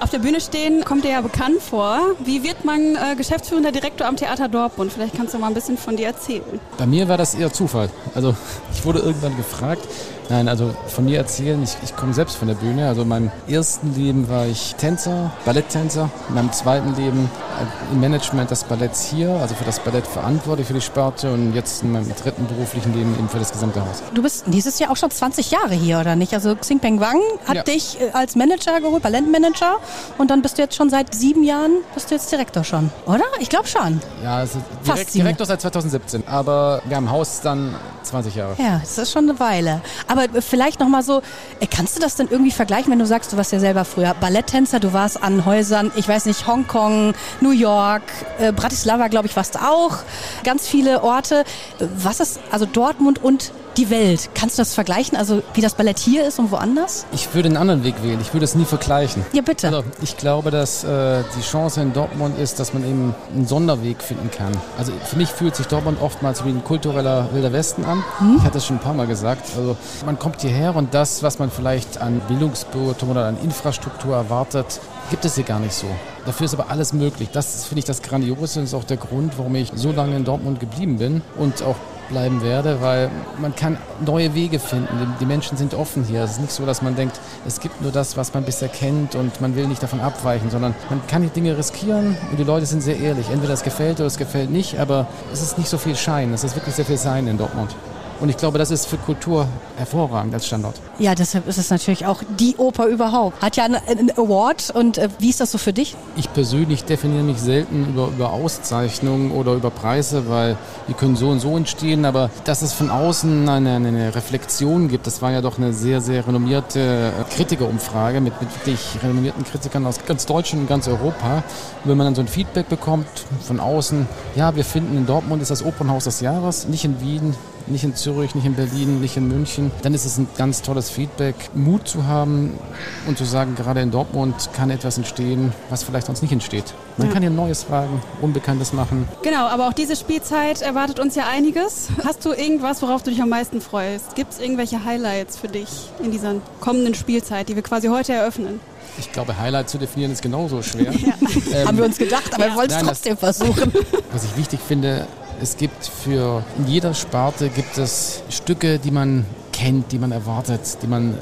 Auf 0.00 0.10
der 0.10 0.18
Bühne 0.18 0.40
stehen 0.40 0.84
kommt 0.84 1.04
dir 1.04 1.12
ja 1.12 1.20
bekannt 1.20 1.62
vor. 1.62 2.16
Wie 2.24 2.42
wird 2.42 2.64
man 2.64 2.96
äh, 2.96 3.14
geschäftsführender 3.16 3.70
Direktor 3.70 4.06
am 4.06 4.16
Theater 4.16 4.48
Dortmund? 4.48 4.92
Vielleicht 4.92 5.14
kannst 5.16 5.32
du 5.34 5.38
mal 5.38 5.46
ein 5.46 5.54
bisschen 5.54 5.78
von 5.78 5.96
dir 5.96 6.08
erzählen. 6.08 6.60
Bei 6.76 6.86
mir 6.86 7.06
war 7.08 7.18
das 7.18 7.34
eher 7.34 7.52
Zufall. 7.52 7.88
Also 8.14 8.34
ich 8.74 8.84
wurde 8.84 8.98
irgendwann 8.98 9.36
gefragt, 9.36 9.86
Nein, 10.32 10.48
also 10.48 10.74
von 10.86 11.04
mir 11.04 11.18
erzählen, 11.18 11.62
ich, 11.62 11.76
ich 11.84 11.94
komme 11.94 12.14
selbst 12.14 12.36
von 12.36 12.48
der 12.48 12.54
Bühne. 12.54 12.88
Also 12.88 13.02
in 13.02 13.08
meinem 13.08 13.30
ersten 13.46 13.94
Leben 13.94 14.30
war 14.30 14.46
ich 14.46 14.74
Tänzer, 14.76 15.30
Balletttänzer. 15.44 16.08
In 16.30 16.34
meinem 16.34 16.50
zweiten 16.52 16.96
Leben 16.96 17.28
äh, 17.60 17.92
im 17.92 18.00
Management 18.00 18.50
des 18.50 18.64
Balletts 18.64 19.04
hier, 19.04 19.28
also 19.28 19.54
für 19.54 19.64
das 19.64 19.78
Ballett 19.80 20.06
verantwortlich 20.06 20.66
für 20.66 20.72
die 20.72 20.80
Sparte 20.80 21.30
und 21.30 21.52
jetzt 21.52 21.82
in 21.82 21.92
meinem 21.92 22.10
dritten 22.16 22.46
beruflichen 22.46 22.94
Leben 22.94 23.14
eben 23.18 23.28
für 23.28 23.40
das 23.40 23.52
gesamte 23.52 23.82
Haus. 23.82 24.02
Du 24.14 24.22
bist 24.22 24.44
dieses 24.46 24.78
Jahr 24.78 24.90
auch 24.90 24.96
schon 24.96 25.10
20 25.10 25.50
Jahre 25.50 25.74
hier, 25.74 26.00
oder 26.00 26.16
nicht? 26.16 26.32
Also 26.32 26.56
Xing 26.56 26.80
Peng 26.80 26.98
Wang 26.98 27.20
hat 27.46 27.56
ja. 27.56 27.62
dich 27.64 28.00
äh, 28.00 28.12
als 28.14 28.34
Manager 28.34 28.80
geholt, 28.80 29.02
Ballettmanager 29.02 29.80
und 30.16 30.30
dann 30.30 30.40
bist 30.40 30.56
du 30.56 30.62
jetzt 30.62 30.76
schon 30.76 30.88
seit 30.88 31.14
sieben 31.14 31.44
Jahren, 31.44 31.72
bist 31.92 32.10
du 32.10 32.14
jetzt 32.14 32.32
Direktor 32.32 32.64
schon, 32.64 32.90
oder? 33.04 33.24
Ich 33.38 33.50
glaube 33.50 33.68
schon. 33.68 34.00
Ja, 34.24 34.36
also 34.36 34.60
direkt, 34.86 35.12
Direktor 35.12 35.46
seit 35.46 35.60
2017, 35.60 36.26
aber 36.26 36.80
wir 36.86 36.96
haben 36.96 37.10
Haus 37.10 37.42
dann 37.42 37.74
20 38.02 38.34
Jahre. 38.34 38.54
Ja, 38.58 38.78
das 38.78 38.98
ist 38.98 39.12
schon 39.12 39.28
eine 39.28 39.38
Weile. 39.38 39.80
Aber 40.06 40.21
aber 40.30 40.42
vielleicht 40.42 40.80
nochmal 40.80 41.02
so, 41.02 41.22
äh, 41.60 41.66
kannst 41.66 41.96
du 41.96 42.00
das 42.00 42.16
denn 42.16 42.28
irgendwie 42.30 42.50
vergleichen, 42.50 42.90
wenn 42.90 42.98
du 42.98 43.06
sagst, 43.06 43.32
du 43.32 43.36
warst 43.36 43.52
ja 43.52 43.60
selber 43.60 43.84
früher 43.84 44.14
Balletttänzer, 44.14 44.80
du 44.80 44.92
warst 44.92 45.22
an 45.22 45.44
Häusern, 45.44 45.92
ich 45.96 46.08
weiß 46.08 46.26
nicht, 46.26 46.46
Hongkong, 46.46 47.14
New 47.40 47.50
York, 47.50 48.02
äh, 48.38 48.52
Bratislava, 48.52 49.08
glaube 49.08 49.26
ich, 49.26 49.36
warst 49.36 49.56
du 49.56 49.60
auch, 49.60 49.98
ganz 50.44 50.68
viele 50.68 51.02
Orte. 51.02 51.44
Was 51.78 52.20
ist, 52.20 52.40
also 52.50 52.66
Dortmund 52.66 53.22
und 53.22 53.52
die 53.76 53.90
Welt. 53.90 54.30
Kannst 54.34 54.58
du 54.58 54.62
das 54.62 54.74
vergleichen, 54.74 55.16
also 55.16 55.42
wie 55.54 55.60
das 55.60 55.74
Ballett 55.74 55.98
hier 55.98 56.26
ist 56.26 56.38
und 56.38 56.50
woanders? 56.50 57.06
Ich 57.12 57.34
würde 57.34 57.48
einen 57.48 57.56
anderen 57.56 57.84
Weg 57.84 58.02
wählen. 58.02 58.20
Ich 58.20 58.32
würde 58.32 58.44
es 58.44 58.54
nie 58.54 58.64
vergleichen. 58.64 59.24
Ja, 59.32 59.42
bitte. 59.42 59.68
Also 59.68 59.84
ich 60.02 60.16
glaube, 60.16 60.50
dass 60.50 60.84
äh, 60.84 61.22
die 61.36 61.42
Chance 61.42 61.80
in 61.80 61.92
Dortmund 61.92 62.38
ist, 62.38 62.60
dass 62.60 62.74
man 62.74 62.84
eben 62.84 63.14
einen 63.34 63.46
Sonderweg 63.46 64.02
finden 64.02 64.30
kann. 64.30 64.52
Also 64.78 64.92
für 65.04 65.16
mich 65.16 65.28
fühlt 65.28 65.56
sich 65.56 65.66
Dortmund 65.66 66.00
oftmals 66.00 66.44
wie 66.44 66.50
ein 66.50 66.64
kultureller 66.64 67.28
Wilder 67.32 67.52
Westen 67.52 67.84
an. 67.84 68.04
Hm? 68.18 68.36
Ich 68.38 68.44
hatte 68.44 68.58
es 68.58 68.66
schon 68.66 68.76
ein 68.76 68.82
paar 68.82 68.94
Mal 68.94 69.06
gesagt. 69.06 69.46
Also 69.56 69.76
man 70.04 70.18
kommt 70.18 70.40
hierher 70.40 70.76
und 70.76 70.94
das, 70.94 71.22
was 71.22 71.38
man 71.38 71.50
vielleicht 71.50 71.98
an 71.98 72.20
Bildungsbürgertum 72.28 73.10
oder 73.10 73.26
an 73.26 73.36
Infrastruktur 73.42 74.16
erwartet, 74.16 74.80
gibt 75.10 75.24
es 75.24 75.34
hier 75.34 75.44
gar 75.44 75.60
nicht 75.60 75.74
so. 75.74 75.86
Dafür 76.24 76.44
ist 76.44 76.54
aber 76.54 76.70
alles 76.70 76.92
möglich. 76.92 77.30
Das 77.32 77.64
finde 77.66 77.80
ich 77.80 77.84
das 77.84 78.02
Grandiose 78.02 78.60
und 78.60 78.64
ist 78.66 78.74
auch 78.74 78.84
der 78.84 78.96
Grund, 78.96 79.38
warum 79.38 79.54
ich 79.56 79.72
so 79.74 79.90
lange 79.90 80.16
in 80.16 80.24
Dortmund 80.24 80.60
geblieben 80.60 80.98
bin 80.98 81.22
und 81.36 81.62
auch 81.62 81.76
bleiben 82.08 82.42
werde, 82.42 82.80
weil 82.80 83.10
man 83.40 83.54
kann 83.54 83.78
neue 84.04 84.34
Wege 84.34 84.58
finden. 84.58 85.14
Die 85.20 85.26
Menschen 85.26 85.56
sind 85.56 85.74
offen 85.74 86.04
hier. 86.04 86.22
Es 86.22 86.32
ist 86.32 86.40
nicht 86.40 86.52
so, 86.52 86.66
dass 86.66 86.82
man 86.82 86.96
denkt, 86.96 87.20
es 87.46 87.60
gibt 87.60 87.80
nur 87.80 87.92
das, 87.92 88.16
was 88.16 88.34
man 88.34 88.44
bisher 88.44 88.68
kennt 88.68 89.14
und 89.14 89.40
man 89.40 89.56
will 89.56 89.66
nicht 89.66 89.82
davon 89.82 90.00
abweichen, 90.00 90.50
sondern 90.50 90.74
man 90.90 91.06
kann 91.06 91.22
die 91.22 91.28
Dinge 91.28 91.56
riskieren 91.56 92.16
und 92.30 92.38
die 92.38 92.44
Leute 92.44 92.66
sind 92.66 92.82
sehr 92.82 92.98
ehrlich. 92.98 93.28
Entweder 93.30 93.54
es 93.54 93.62
gefällt 93.62 93.98
oder 93.98 94.06
es 94.06 94.18
gefällt 94.18 94.50
nicht, 94.50 94.78
aber 94.78 95.06
es 95.32 95.42
ist 95.42 95.58
nicht 95.58 95.68
so 95.68 95.78
viel 95.78 95.96
Schein. 95.96 96.32
Es 96.32 96.44
ist 96.44 96.56
wirklich 96.56 96.74
sehr 96.74 96.84
viel 96.84 96.98
Sein 96.98 97.26
in 97.26 97.38
Dortmund. 97.38 97.74
Und 98.22 98.28
ich 98.28 98.36
glaube, 98.36 98.56
das 98.56 98.70
ist 98.70 98.86
für 98.86 98.98
Kultur 98.98 99.48
hervorragend 99.76 100.32
als 100.32 100.46
Standort. 100.46 100.76
Ja, 101.00 101.16
deshalb 101.16 101.48
ist 101.48 101.58
es 101.58 101.70
natürlich 101.70 102.06
auch 102.06 102.22
die 102.38 102.54
Oper 102.56 102.86
überhaupt. 102.86 103.42
Hat 103.42 103.56
ja 103.56 103.64
einen 103.64 104.12
Award 104.12 104.70
und 104.70 104.96
äh, 104.96 105.08
wie 105.18 105.28
ist 105.28 105.40
das 105.40 105.50
so 105.50 105.58
für 105.58 105.72
dich? 105.72 105.96
Ich 106.14 106.32
persönlich 106.32 106.84
definiere 106.84 107.24
mich 107.24 107.38
selten 107.38 107.88
über, 107.88 108.06
über 108.06 108.32
Auszeichnungen 108.32 109.32
oder 109.32 109.54
über 109.54 109.70
Preise, 109.70 110.28
weil 110.28 110.56
die 110.86 110.94
können 110.94 111.16
so 111.16 111.30
und 111.30 111.40
so 111.40 111.56
entstehen, 111.56 112.04
aber 112.04 112.30
dass 112.44 112.62
es 112.62 112.72
von 112.72 112.90
außen 112.90 113.48
eine, 113.48 113.74
eine 113.74 114.14
Reflexion 114.14 114.86
gibt, 114.86 115.08
das 115.08 115.20
war 115.20 115.32
ja 115.32 115.40
doch 115.40 115.58
eine 115.58 115.72
sehr, 115.72 116.00
sehr 116.00 116.24
renommierte 116.24 116.78
äh, 117.18 117.34
Kritikerumfrage 117.34 118.20
mit, 118.20 118.40
mit 118.40 118.54
wirklich 118.54 119.02
renommierten 119.02 119.42
Kritikern 119.42 119.84
aus 119.84 119.98
ganz 120.06 120.26
Deutschland 120.26 120.62
und 120.62 120.68
ganz 120.68 120.86
Europa. 120.86 121.38
Und 121.82 121.90
wenn 121.90 121.96
man 121.96 122.06
dann 122.06 122.14
so 122.14 122.22
ein 122.22 122.28
Feedback 122.28 122.68
bekommt 122.68 123.08
von 123.44 123.58
außen, 123.58 124.06
ja, 124.36 124.54
wir 124.54 124.64
finden 124.64 124.96
in 124.96 125.06
Dortmund 125.06 125.42
ist 125.42 125.50
das 125.50 125.64
Opernhaus 125.64 126.04
des 126.04 126.20
Jahres, 126.20 126.68
nicht 126.68 126.84
in 126.84 127.00
Wien, 127.00 127.34
nicht 127.66 127.84
in 127.84 127.94
Zürich, 127.94 128.34
nicht 128.34 128.46
in 128.46 128.54
Berlin, 128.54 129.00
nicht 129.00 129.16
in 129.16 129.28
München, 129.28 129.70
dann 129.82 129.94
ist 129.94 130.04
es 130.04 130.18
ein 130.18 130.28
ganz 130.36 130.62
tolles 130.62 130.90
Feedback. 130.90 131.34
Mut 131.54 131.88
zu 131.88 132.06
haben 132.06 132.58
und 133.06 133.18
zu 133.18 133.24
sagen, 133.24 133.54
gerade 133.54 133.80
in 133.80 133.90
Dortmund 133.90 134.50
kann 134.52 134.70
etwas 134.70 134.96
entstehen, 134.96 135.52
was 135.70 135.82
vielleicht 135.82 136.06
sonst 136.06 136.22
nicht 136.22 136.32
entsteht. 136.32 136.74
Man 136.96 137.08
ja. 137.08 137.12
kann 137.12 137.22
hier 137.22 137.30
Neues 137.30 137.62
fragen, 137.62 138.02
Unbekanntes 138.20 138.72
machen. 138.72 139.08
Genau, 139.22 139.46
aber 139.46 139.68
auch 139.68 139.72
diese 139.72 139.96
Spielzeit 139.96 140.62
erwartet 140.62 141.00
uns 141.00 141.14
ja 141.14 141.26
einiges. 141.28 141.88
Hast 142.04 142.24
du 142.24 142.32
irgendwas, 142.32 142.82
worauf 142.82 143.02
du 143.02 143.10
dich 143.10 143.22
am 143.22 143.28
meisten 143.28 143.60
freust? 143.60 144.14
Gibt 144.14 144.32
es 144.32 144.40
irgendwelche 144.40 144.84
Highlights 144.84 145.36
für 145.36 145.48
dich 145.48 145.90
in 146.02 146.10
dieser 146.10 146.34
kommenden 146.60 146.94
Spielzeit, 146.94 147.48
die 147.48 147.56
wir 147.56 147.62
quasi 147.62 147.88
heute 147.88 148.12
eröffnen? 148.12 148.60
Ich 148.98 149.10
glaube, 149.10 149.38
Highlight 149.38 149.70
zu 149.70 149.78
definieren 149.78 150.12
ist 150.12 150.22
genauso 150.22 150.62
schwer. 150.62 150.92
ja. 150.92 151.14
ähm, 151.52 151.66
Haben 151.66 151.76
wir 151.78 151.84
uns 151.84 151.98
gedacht, 151.98 152.34
aber 152.34 152.44
ja. 152.44 152.50
wir 152.50 152.56
wollen 152.56 152.70
es 152.70 152.78
trotzdem 152.78 153.16
versuchen. 153.16 153.72
Was 154.12 154.24
ich 154.24 154.36
wichtig 154.36 154.60
finde, 154.60 155.06
es 155.42 155.56
gibt 155.56 155.84
für 155.84 156.44
in 156.56 156.68
jeder 156.68 156.94
Sparte 156.94 157.48
gibt 157.48 157.76
es 157.76 158.22
Stücke, 158.30 158.78
die 158.78 158.92
man 158.92 159.26
kennt, 159.52 159.90
die 159.90 159.98
man 159.98 160.12
erwartet, 160.12 160.78
die 160.82 160.86
man 160.86 161.18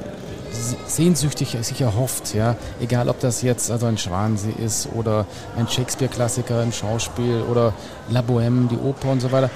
sehnsüchtig 0.86 1.56
sich 1.62 1.80
erhofft, 1.80 2.34
ja, 2.34 2.56
egal 2.80 3.08
ob 3.08 3.18
das 3.20 3.40
jetzt 3.40 3.70
also 3.70 3.86
ein 3.86 3.96
Schwansee 3.96 4.52
ist 4.62 4.88
oder 4.94 5.26
ein 5.56 5.68
Shakespeare-Klassiker 5.68 6.62
im 6.62 6.72
Schauspiel 6.72 7.42
oder 7.50 7.72
La 8.10 8.20
Bohème, 8.20 8.68
die 8.68 8.76
Oper 8.76 9.10
und 9.10 9.20
so 9.20 9.32
weiter. 9.32 9.48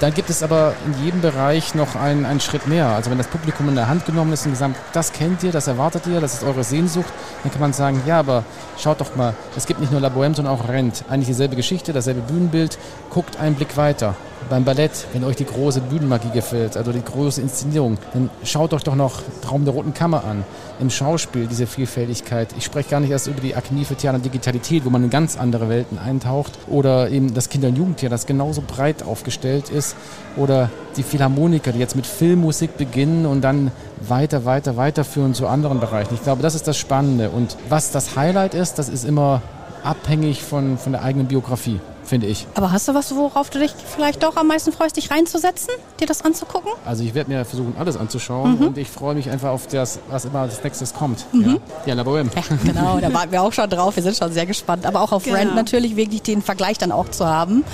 Dann 0.00 0.14
gibt 0.14 0.30
es 0.30 0.44
aber 0.44 0.74
in 0.86 1.04
jedem 1.04 1.20
Bereich 1.20 1.74
noch 1.74 1.96
einen, 1.96 2.24
einen 2.24 2.38
Schritt 2.40 2.68
mehr. 2.68 2.86
Also 2.86 3.10
wenn 3.10 3.18
das 3.18 3.26
Publikum 3.26 3.68
in 3.68 3.74
der 3.74 3.88
Hand 3.88 4.06
genommen 4.06 4.32
ist 4.32 4.46
und 4.46 4.52
gesagt, 4.52 4.76
das 4.92 5.12
kennt 5.12 5.42
ihr, 5.42 5.50
das 5.50 5.66
erwartet 5.66 6.06
ihr, 6.06 6.20
das 6.20 6.34
ist 6.34 6.44
eure 6.44 6.62
Sehnsucht, 6.62 7.12
dann 7.42 7.50
kann 7.50 7.60
man 7.60 7.72
sagen, 7.72 8.00
ja, 8.06 8.20
aber 8.20 8.44
schaut 8.78 9.00
doch 9.00 9.16
mal, 9.16 9.34
es 9.56 9.66
gibt 9.66 9.80
nicht 9.80 9.90
nur 9.90 10.00
La 10.00 10.08
Bohème, 10.08 10.36
sondern 10.36 10.54
auch 10.54 10.68
Rent. 10.68 11.04
Eigentlich 11.08 11.26
dieselbe 11.26 11.56
Geschichte, 11.56 11.92
dasselbe 11.92 12.20
Bühnenbild, 12.20 12.78
guckt 13.10 13.40
einen 13.40 13.56
Blick 13.56 13.76
weiter 13.76 14.14
beim 14.48 14.64
Ballett, 14.64 15.06
wenn 15.12 15.24
euch 15.24 15.36
die 15.36 15.44
große 15.44 15.80
Bühnenmagie 15.80 16.30
gefällt, 16.30 16.76
also 16.76 16.92
die 16.92 17.02
große 17.02 17.40
Inszenierung, 17.40 17.98
dann 18.12 18.30
schaut 18.44 18.72
euch 18.72 18.82
doch 18.82 18.94
noch 18.94 19.22
Traum 19.42 19.64
der 19.64 19.74
Roten 19.74 19.94
Kammer 19.94 20.24
an. 20.24 20.44
Im 20.80 20.90
Schauspiel 20.90 21.46
diese 21.46 21.66
Vielfältigkeit. 21.66 22.48
Ich 22.56 22.64
spreche 22.64 22.90
gar 22.90 23.00
nicht 23.00 23.10
erst 23.10 23.26
über 23.26 23.40
die 23.40 23.54
Akademie 23.54 23.84
für 23.84 23.96
Theater 23.96 24.16
und 24.16 24.24
Digitalität, 24.24 24.84
wo 24.84 24.90
man 24.90 25.04
in 25.04 25.10
ganz 25.10 25.36
andere 25.36 25.68
Welten 25.68 25.98
eintaucht. 25.98 26.52
Oder 26.68 27.10
eben 27.10 27.34
das 27.34 27.48
Kinder- 27.48 27.68
und 27.68 27.76
Jugendtheater, 27.76 28.14
das 28.14 28.26
genauso 28.26 28.62
breit 28.62 29.02
aufgestellt 29.02 29.70
ist. 29.70 29.96
Oder 30.36 30.70
die 30.96 31.02
Philharmoniker, 31.02 31.72
die 31.72 31.78
jetzt 31.78 31.96
mit 31.96 32.06
Filmmusik 32.06 32.76
beginnen 32.76 33.26
und 33.26 33.42
dann 33.42 33.72
weiter, 34.00 34.44
weiter, 34.44 34.76
weiterführen 34.76 35.34
zu 35.34 35.46
anderen 35.46 35.80
Bereichen. 35.80 36.14
Ich 36.14 36.22
glaube, 36.22 36.42
das 36.42 36.54
ist 36.54 36.68
das 36.68 36.78
Spannende. 36.78 37.30
Und 37.30 37.56
was 37.68 37.90
das 37.90 38.16
Highlight 38.16 38.54
ist, 38.54 38.78
das 38.78 38.88
ist 38.88 39.04
immer 39.04 39.42
abhängig 39.82 40.42
von, 40.42 40.78
von 40.78 40.92
der 40.92 41.02
eigenen 41.02 41.26
Biografie 41.26 41.80
finde 42.08 42.26
ich. 42.26 42.46
Aber 42.54 42.72
hast 42.72 42.88
du 42.88 42.94
was, 42.94 43.14
worauf 43.14 43.50
du 43.50 43.58
dich 43.58 43.72
vielleicht 43.94 44.22
doch 44.22 44.36
am 44.36 44.48
meisten 44.48 44.72
freust, 44.72 44.96
dich 44.96 45.10
reinzusetzen, 45.10 45.74
dir 46.00 46.06
das 46.06 46.24
anzugucken? 46.24 46.72
Also 46.84 47.04
ich 47.04 47.14
werde 47.14 47.30
mir 47.30 47.44
versuchen, 47.44 47.74
alles 47.78 47.96
anzuschauen 47.96 48.58
mhm. 48.58 48.66
und 48.68 48.78
ich 48.78 48.88
freue 48.88 49.14
mich 49.14 49.30
einfach 49.30 49.50
auf 49.50 49.66
das, 49.66 50.00
was 50.10 50.24
immer 50.24 50.40
als 50.40 50.62
nächstes 50.62 50.94
kommt. 50.94 51.26
Mhm. 51.32 51.60
Ja, 51.86 51.94
ja. 51.94 51.98
Ja, 52.04 52.56
genau, 52.64 52.98
da 53.00 53.12
warten 53.12 53.32
wir 53.32 53.42
auch 53.42 53.52
schon 53.52 53.68
drauf. 53.68 53.96
Wir 53.96 54.02
sind 54.02 54.16
schon 54.16 54.32
sehr 54.32 54.46
gespannt. 54.46 54.86
Aber 54.86 55.02
auch 55.02 55.12
auf 55.12 55.24
genau. 55.24 55.36
Rent 55.36 55.54
natürlich, 55.54 55.96
wirklich 55.96 56.22
den 56.22 56.42
Vergleich 56.42 56.78
dann 56.78 56.92
auch 56.92 57.08
zu 57.10 57.26
haben. 57.26 57.64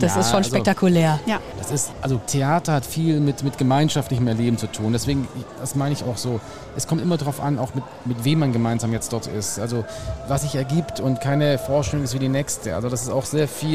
Das 0.00 0.14
ja, 0.14 0.20
ist 0.20 0.28
schon 0.28 0.38
also 0.38 0.50
spektakulär. 0.50 1.20
ja. 1.26 1.38
Das 1.58 1.70
ist, 1.70 1.92
also 2.02 2.20
Theater 2.26 2.74
hat 2.74 2.84
viel 2.84 3.20
mit, 3.20 3.42
mit 3.42 3.56
gemeinschaftlichem 3.56 4.26
Erleben 4.28 4.58
zu 4.58 4.66
tun. 4.66 4.92
Deswegen, 4.92 5.26
das 5.60 5.74
meine 5.74 5.94
ich 5.94 6.04
auch 6.04 6.18
so. 6.18 6.40
Es 6.76 6.86
kommt 6.86 7.00
immer 7.00 7.16
darauf 7.16 7.40
an, 7.40 7.58
auch 7.58 7.74
mit, 7.74 7.84
mit 8.04 8.22
wem 8.22 8.40
man 8.40 8.52
gemeinsam 8.52 8.92
jetzt 8.92 9.12
dort 9.14 9.28
ist. 9.28 9.58
Also 9.58 9.84
was 10.28 10.42
sich 10.42 10.56
ergibt 10.56 11.00
und 11.00 11.22
keine 11.22 11.56
Vorstellung 11.56 12.04
ist 12.04 12.12
wie 12.12 12.18
die 12.18 12.28
nächste. 12.28 12.74
Also 12.74 12.90
das 12.90 13.02
ist 13.02 13.08
auch 13.08 13.24
sehr 13.24 13.48
viel, 13.48 13.73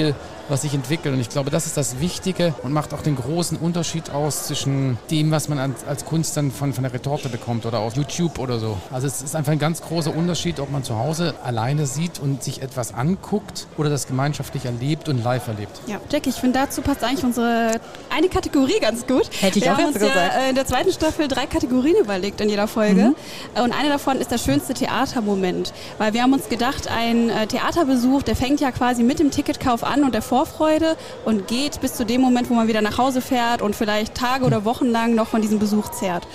was 0.49 0.63
sich 0.63 0.73
entwickelt. 0.73 1.13
Und 1.13 1.21
ich 1.21 1.29
glaube, 1.29 1.51
das 1.51 1.65
ist 1.65 1.77
das 1.77 1.99
Wichtige 1.99 2.53
und 2.63 2.73
macht 2.73 2.93
auch 2.93 3.01
den 3.01 3.15
großen 3.15 3.57
Unterschied 3.57 4.09
aus 4.09 4.47
zwischen 4.47 4.97
dem, 5.11 5.31
was 5.31 5.47
man 5.47 5.75
als, 5.87 6.05
Kunst 6.05 6.35
dann 6.37 6.51
von, 6.51 6.73
von 6.73 6.83
der 6.83 6.93
Retorte 6.93 7.29
bekommt 7.29 7.65
oder 7.65 7.79
auf 7.79 7.95
YouTube 7.95 8.39
oder 8.39 8.57
so. 8.57 8.77
Also 8.91 9.05
es 9.05 9.21
ist 9.21 9.35
einfach 9.35 9.51
ein 9.51 9.59
ganz 9.59 9.81
großer 9.81 10.15
Unterschied, 10.15 10.59
ob 10.59 10.71
man 10.71 10.83
zu 10.83 10.97
Hause 10.97 11.35
alleine 11.43 11.85
sieht 11.85 12.19
und 12.19 12.41
sich 12.41 12.61
etwas 12.61 12.93
anguckt 12.93 13.67
oder 13.77 13.89
das 13.89 14.07
gemeinschaftlich 14.07 14.65
erlebt 14.65 15.07
und 15.07 15.23
live 15.23 15.47
erlebt. 15.47 15.81
Ja, 15.85 15.97
Jackie, 16.09 16.29
ich 16.29 16.35
finde, 16.35 16.59
dazu 16.59 16.81
passt 16.81 17.03
eigentlich 17.03 17.23
unsere 17.23 17.79
eine 18.09 18.29
Kategorie 18.29 18.79
ganz 18.81 19.05
gut. 19.05 19.29
Hätte 19.39 19.59
ich 19.59 19.65
Wir 19.65 19.73
auch 19.73 19.77
haben 19.77 19.85
jetzt 19.85 19.95
uns 19.95 20.05
gesagt. 20.05 20.33
Ja 20.33 20.49
in 20.49 20.55
der 20.55 20.65
zweiten 20.65 20.91
Staffel 20.91 21.27
drei 21.27 21.45
Kategorien 21.45 21.95
überlegt 21.97 22.41
in 22.41 22.49
jeder 22.49 22.67
Folge. 22.67 23.13
Mhm. 23.55 23.61
Und 23.61 23.71
eine 23.71 23.89
davon 23.89 24.17
ist 24.17 24.31
der 24.31 24.37
schönste 24.37 24.73
Theatermoment. 24.73 25.73
Weil 25.97 26.13
wir 26.13 26.23
haben 26.23 26.33
uns 26.33 26.49
gedacht, 26.49 26.87
ein 26.89 27.29
äh, 27.29 27.47
Theaterbesuch, 27.47 28.23
der 28.23 28.35
fängt 28.35 28.59
ja 28.59 28.71
quasi 28.71 29.03
mit 29.03 29.19
dem 29.19 29.31
Ticketkauf 29.31 29.83
an 29.89 30.03
und 30.03 30.13
der 30.13 30.21
Vorfreude 30.21 30.95
und 31.25 31.47
geht 31.47 31.81
bis 31.81 31.95
zu 31.95 32.05
dem 32.05 32.21
Moment, 32.21 32.49
wo 32.49 32.53
man 32.53 32.67
wieder 32.67 32.81
nach 32.81 32.97
Hause 32.97 33.21
fährt 33.21 33.61
und 33.61 33.75
vielleicht 33.75 34.15
Tage 34.15 34.45
oder 34.45 34.65
Wochen 34.65 34.85
lang 34.85 35.15
noch 35.15 35.27
von 35.27 35.41
diesem 35.41 35.59
Besuch 35.59 35.89
zehrt. 35.89 36.27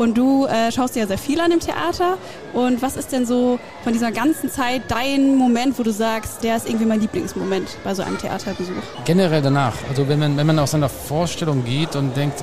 Und 0.00 0.16
du 0.16 0.46
äh, 0.46 0.72
schaust 0.72 0.94
dir 0.96 1.00
ja 1.00 1.06
sehr 1.06 1.18
viel 1.18 1.38
an 1.42 1.50
im 1.50 1.60
Theater. 1.60 2.16
Und 2.54 2.80
was 2.80 2.96
ist 2.96 3.12
denn 3.12 3.26
so 3.26 3.58
von 3.84 3.92
dieser 3.92 4.10
ganzen 4.10 4.50
Zeit 4.50 4.80
dein 4.88 5.36
Moment, 5.36 5.78
wo 5.78 5.82
du 5.82 5.92
sagst, 5.92 6.42
der 6.42 6.56
ist 6.56 6.66
irgendwie 6.66 6.86
mein 6.86 7.02
Lieblingsmoment 7.02 7.76
bei 7.84 7.94
so 7.94 8.02
einem 8.02 8.16
Theaterbesuch? 8.16 8.72
Generell 9.04 9.42
danach. 9.42 9.74
Also 9.90 10.08
wenn 10.08 10.18
man, 10.18 10.38
wenn 10.38 10.46
man 10.46 10.58
aus 10.58 10.74
einer 10.74 10.88
Vorstellung 10.88 11.66
geht 11.66 11.96
und 11.96 12.16
denkt, 12.16 12.42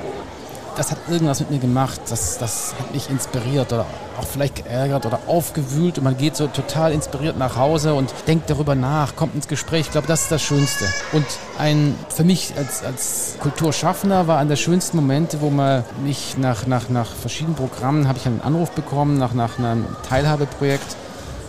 das 0.78 0.92
hat 0.92 0.98
irgendwas 1.10 1.40
mit 1.40 1.50
mir 1.50 1.58
gemacht, 1.58 2.00
das, 2.08 2.38
das 2.38 2.72
hat 2.78 2.94
mich 2.94 3.10
inspiriert 3.10 3.72
oder 3.72 3.84
auch 4.16 4.24
vielleicht 4.24 4.64
geärgert 4.64 5.06
oder 5.06 5.18
aufgewühlt 5.26 5.98
und 5.98 6.04
man 6.04 6.16
geht 6.16 6.36
so 6.36 6.46
total 6.46 6.92
inspiriert 6.92 7.36
nach 7.36 7.56
Hause 7.56 7.94
und 7.94 8.14
denkt 8.28 8.48
darüber 8.48 8.76
nach, 8.76 9.16
kommt 9.16 9.34
ins 9.34 9.48
Gespräch. 9.48 9.80
Ich 9.86 9.90
glaube, 9.90 10.06
das 10.06 10.22
ist 10.22 10.32
das 10.32 10.40
Schönste. 10.40 10.84
Und 11.12 11.26
ein, 11.58 11.96
für 12.08 12.22
mich 12.22 12.54
als, 12.56 12.84
als 12.84 13.36
Kulturschaffender 13.40 14.28
war 14.28 14.38
einer 14.38 14.50
der 14.50 14.56
schönsten 14.56 14.96
Momente, 14.96 15.40
wo 15.40 15.50
man 15.50 15.84
mich 16.04 16.38
nach, 16.38 16.66
nach, 16.68 16.88
nach 16.88 17.12
verschiedenen 17.12 17.56
Programmen, 17.56 18.06
habe 18.06 18.18
ich 18.18 18.26
einen 18.26 18.40
Anruf 18.40 18.70
bekommen, 18.70 19.18
nach, 19.18 19.34
nach 19.34 19.58
einem 19.58 19.84
Teilhabeprojekt, 20.08 20.96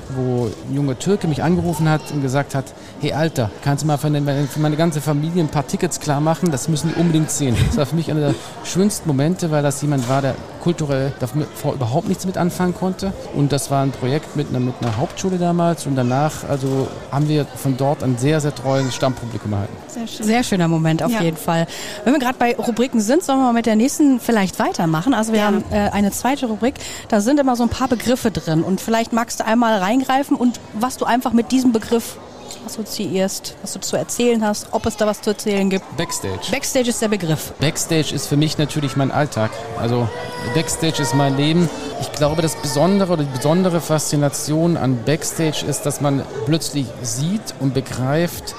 wo 0.09 0.47
ein 0.67 0.75
junger 0.75 0.97
Türke 0.97 1.27
mich 1.27 1.43
angerufen 1.43 1.89
hat 1.89 2.01
und 2.11 2.21
gesagt 2.21 2.55
hat, 2.55 2.65
hey 2.99 3.13
Alter, 3.13 3.51
kannst 3.63 3.83
du 3.83 3.87
mal 3.87 3.97
für, 3.97 4.09
für 4.47 4.59
meine 4.59 4.75
ganze 4.75 5.01
Familie 5.01 5.43
ein 5.43 5.49
paar 5.49 5.67
Tickets 5.67 5.99
klar 5.99 6.19
machen? 6.19 6.51
Das 6.51 6.67
müssen 6.67 6.91
die 6.93 6.99
unbedingt 6.99 7.31
sehen. 7.31 7.55
Das 7.67 7.77
war 7.77 7.85
für 7.85 7.95
mich 7.95 8.09
einer 8.09 8.19
der 8.19 8.35
schönsten 8.63 9.07
Momente, 9.07 9.51
weil 9.51 9.63
das 9.63 9.81
jemand 9.81 10.09
war, 10.09 10.21
der 10.21 10.35
kulturell 10.59 11.13
davor 11.19 11.73
überhaupt 11.73 12.07
nichts 12.07 12.25
mit 12.25 12.37
anfangen 12.37 12.73
konnte. 12.73 13.13
Und 13.33 13.51
das 13.51 13.71
war 13.71 13.83
ein 13.83 13.91
Projekt 13.91 14.35
mit 14.35 14.49
einer, 14.49 14.59
mit 14.59 14.75
einer 14.81 14.97
Hauptschule 14.97 15.37
damals 15.37 15.85
und 15.85 15.95
danach 15.95 16.47
also 16.47 16.87
haben 17.11 17.27
wir 17.27 17.45
von 17.45 17.77
dort 17.77 18.03
ein 18.03 18.17
sehr, 18.17 18.41
sehr 18.41 18.53
treues 18.53 18.95
Stammpublikum 18.95 19.53
erhalten. 19.53 19.73
Sehr, 19.87 20.07
schön. 20.07 20.25
sehr 20.25 20.43
schöner 20.43 20.67
Moment 20.67 21.03
auf 21.03 21.11
ja. 21.11 21.21
jeden 21.21 21.37
Fall. 21.37 21.67
Wenn 22.03 22.13
wir 22.13 22.19
gerade 22.19 22.37
bei 22.37 22.55
Rubriken 22.55 23.01
sind, 23.01 23.23
sollen 23.23 23.39
wir 23.39 23.45
mal 23.45 23.53
mit 23.53 23.65
der 23.65 23.75
nächsten 23.75 24.19
vielleicht 24.19 24.59
weitermachen. 24.59 25.13
Also 25.13 25.33
wir 25.33 25.39
ja. 25.39 25.45
haben 25.45 25.63
äh, 25.71 25.89
eine 25.91 26.11
zweite 26.11 26.47
Rubrik, 26.47 26.75
da 27.07 27.21
sind 27.21 27.39
immer 27.39 27.55
so 27.55 27.63
ein 27.63 27.69
paar 27.69 27.87
Begriffe 27.87 28.31
drin 28.31 28.63
und 28.63 28.81
vielleicht 28.81 29.13
magst 29.13 29.39
du 29.39 29.45
einmal 29.45 29.77
reingreifen 29.79 30.35
und 30.35 30.59
was 30.73 30.97
du 30.97 31.05
einfach 31.05 31.33
mit 31.33 31.51
diesem 31.51 31.71
Begriff 31.71 32.17
assoziierst, 32.65 33.55
was 33.61 33.73
du 33.73 33.79
zu 33.79 33.95
erzählen 33.95 34.45
hast, 34.45 34.67
ob 34.71 34.85
es 34.85 34.97
da 34.97 35.07
was 35.07 35.21
zu 35.21 35.31
erzählen 35.31 35.69
gibt. 35.69 35.85
Backstage. 35.97 36.51
Backstage 36.51 36.89
ist 36.89 37.01
der 37.01 37.07
Begriff. 37.07 37.53
Backstage 37.59 38.13
ist 38.13 38.27
für 38.27 38.37
mich 38.37 38.57
natürlich 38.57 38.95
mein 38.95 39.11
Alltag. 39.11 39.51
Also 39.77 40.07
Backstage 40.53 41.01
ist 41.01 41.15
mein 41.15 41.37
Leben. 41.37 41.69
Ich 42.01 42.11
glaube, 42.11 42.41
das 42.41 42.55
Besondere 42.55 43.13
oder 43.13 43.23
die 43.23 43.35
besondere 43.35 43.81
Faszination 43.81 44.77
an 44.77 45.03
Backstage 45.05 45.65
ist, 45.67 45.85
dass 45.85 46.01
man 46.01 46.23
plötzlich 46.45 46.85
sieht 47.01 47.55
und 47.59 47.73
begreift, 47.73 48.55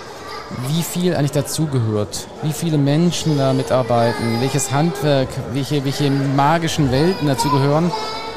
wie 0.68 0.82
viel 0.82 1.14
eigentlich 1.14 1.32
dazugehört, 1.32 2.26
wie 2.42 2.52
viele 2.52 2.76
Menschen 2.76 3.38
da 3.38 3.52
mitarbeiten, 3.52 4.40
welches 4.40 4.73
Handwerk, 4.73 5.28
welche, 5.52 5.85
welche 5.85 6.11
magischen 6.11 6.90
Welten 6.90 7.28
dazugehören 7.28 7.92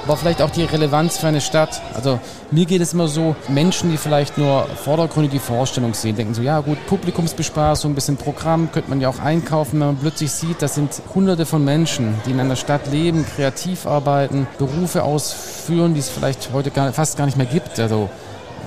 aber 0.05 0.17
vielleicht 0.17 0.41
auch 0.41 0.49
die 0.49 0.63
Relevanz 0.63 1.17
für 1.17 1.27
eine 1.27 1.41
Stadt. 1.41 1.81
Also 1.93 2.19
mir 2.51 2.65
geht 2.65 2.81
es 2.81 2.93
immer 2.93 3.07
so, 3.07 3.35
Menschen, 3.47 3.91
die 3.91 3.97
vielleicht 3.97 4.37
nur 4.37 4.65
vordergründig 4.65 5.31
die 5.31 5.39
Vorstellung 5.39 5.93
sehen, 5.93 6.15
denken 6.15 6.33
so, 6.33 6.41
ja 6.41 6.59
gut, 6.59 6.77
Publikumsbespaßung, 6.87 7.91
ein 7.91 7.95
bisschen 7.95 8.17
Programm, 8.17 8.71
könnte 8.71 8.89
man 8.89 9.01
ja 9.01 9.09
auch 9.09 9.19
einkaufen, 9.19 9.79
wenn 9.79 9.87
man 9.87 9.97
plötzlich 9.97 10.31
sieht, 10.31 10.61
das 10.61 10.75
sind 10.75 11.01
hunderte 11.13 11.45
von 11.45 11.63
Menschen, 11.63 12.15
die 12.25 12.31
in 12.31 12.39
einer 12.39 12.55
Stadt 12.55 12.91
leben, 12.91 13.25
kreativ 13.35 13.85
arbeiten, 13.85 14.47
Berufe 14.57 15.03
ausführen, 15.03 15.93
die 15.93 15.99
es 15.99 16.09
vielleicht 16.09 16.49
heute 16.53 16.71
gar, 16.71 16.91
fast 16.93 17.17
gar 17.17 17.25
nicht 17.25 17.37
mehr 17.37 17.47
gibt. 17.47 17.79
Also 17.79 18.09